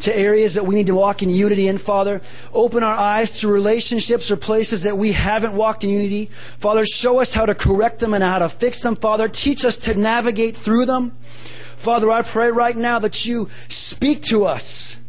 [0.02, 2.22] to areas that we need to walk in unity in, Father.
[2.54, 6.26] Open our eyes to relationships or places that we haven't walked in unity.
[6.26, 9.28] Father, show us how to correct them and how to fix them, Father.
[9.28, 11.18] Teach us to navigate through them.
[11.22, 15.00] Father, I pray right now that you speak to us,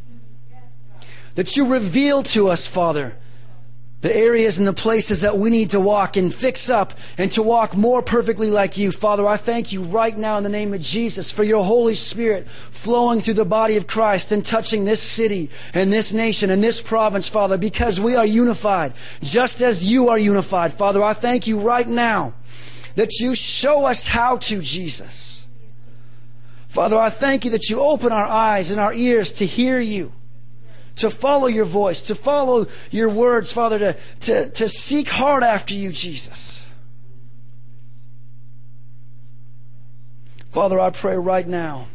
[1.35, 3.19] that you reveal to us, Father,
[4.03, 7.43] the areas and the places that we need to walk and fix up and to
[7.43, 8.93] walk more perfectly like you.
[8.93, 12.49] Father, I thank you right now in the name of Jesus for your Holy Spirit
[12.49, 16.81] flowing through the body of Christ and touching this city and this nation and this
[16.83, 18.93] province, Father, because we are unified,
[19.23, 20.75] just as you are unified.
[20.75, 22.35] Father, I thank you right now
[22.97, 25.47] that you show us how to, Jesus.
[26.69, 30.13] Father, I thank you that you open our eyes and our ears to hear you
[30.97, 35.75] to follow your voice, to follow your words, Father, to, to, to seek hard after
[35.75, 36.69] you, Jesus.
[40.51, 41.87] Father, I pray right now,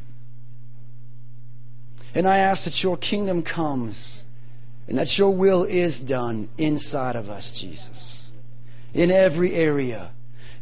[2.14, 4.24] and I ask that your kingdom comes
[4.88, 8.32] and that your will is done inside of us, Jesus,
[8.94, 10.12] in every area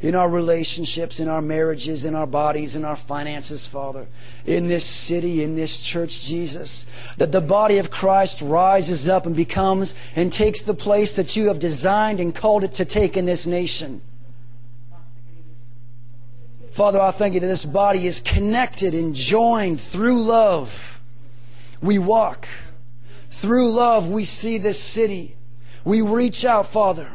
[0.01, 4.07] in our relationships, in our marriages, in our bodies, in our finances, Father,
[4.45, 6.85] in this city, in this church, Jesus,
[7.17, 11.47] that the body of Christ rises up and becomes and takes the place that you
[11.47, 14.01] have designed and called it to take in this nation.
[16.71, 21.01] Father, I thank you that this body is connected and joined through love.
[21.81, 22.47] We walk.
[23.31, 25.35] Through love, we see this city.
[25.83, 27.11] We reach out, Father.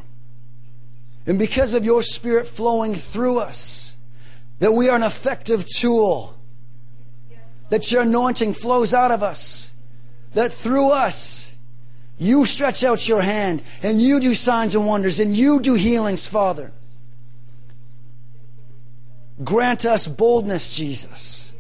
[1.27, 3.97] And because of your Spirit flowing through us,
[4.59, 6.39] that we are an effective tool,
[7.71, 9.73] that your anointing flows out of us,
[10.35, 11.53] that through us,
[12.19, 16.29] you stretch out your hand and you do signs and wonders and you do healings,
[16.29, 16.73] Father.
[19.43, 21.53] Grant us boldness, Jesus,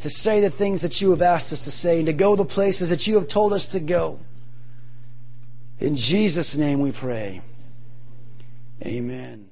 [0.00, 2.44] to say the things that you have asked us to say and to go the
[2.44, 4.18] places that you have told us to go.
[5.78, 7.40] In Jesus' name we pray.
[8.84, 9.45] Amen.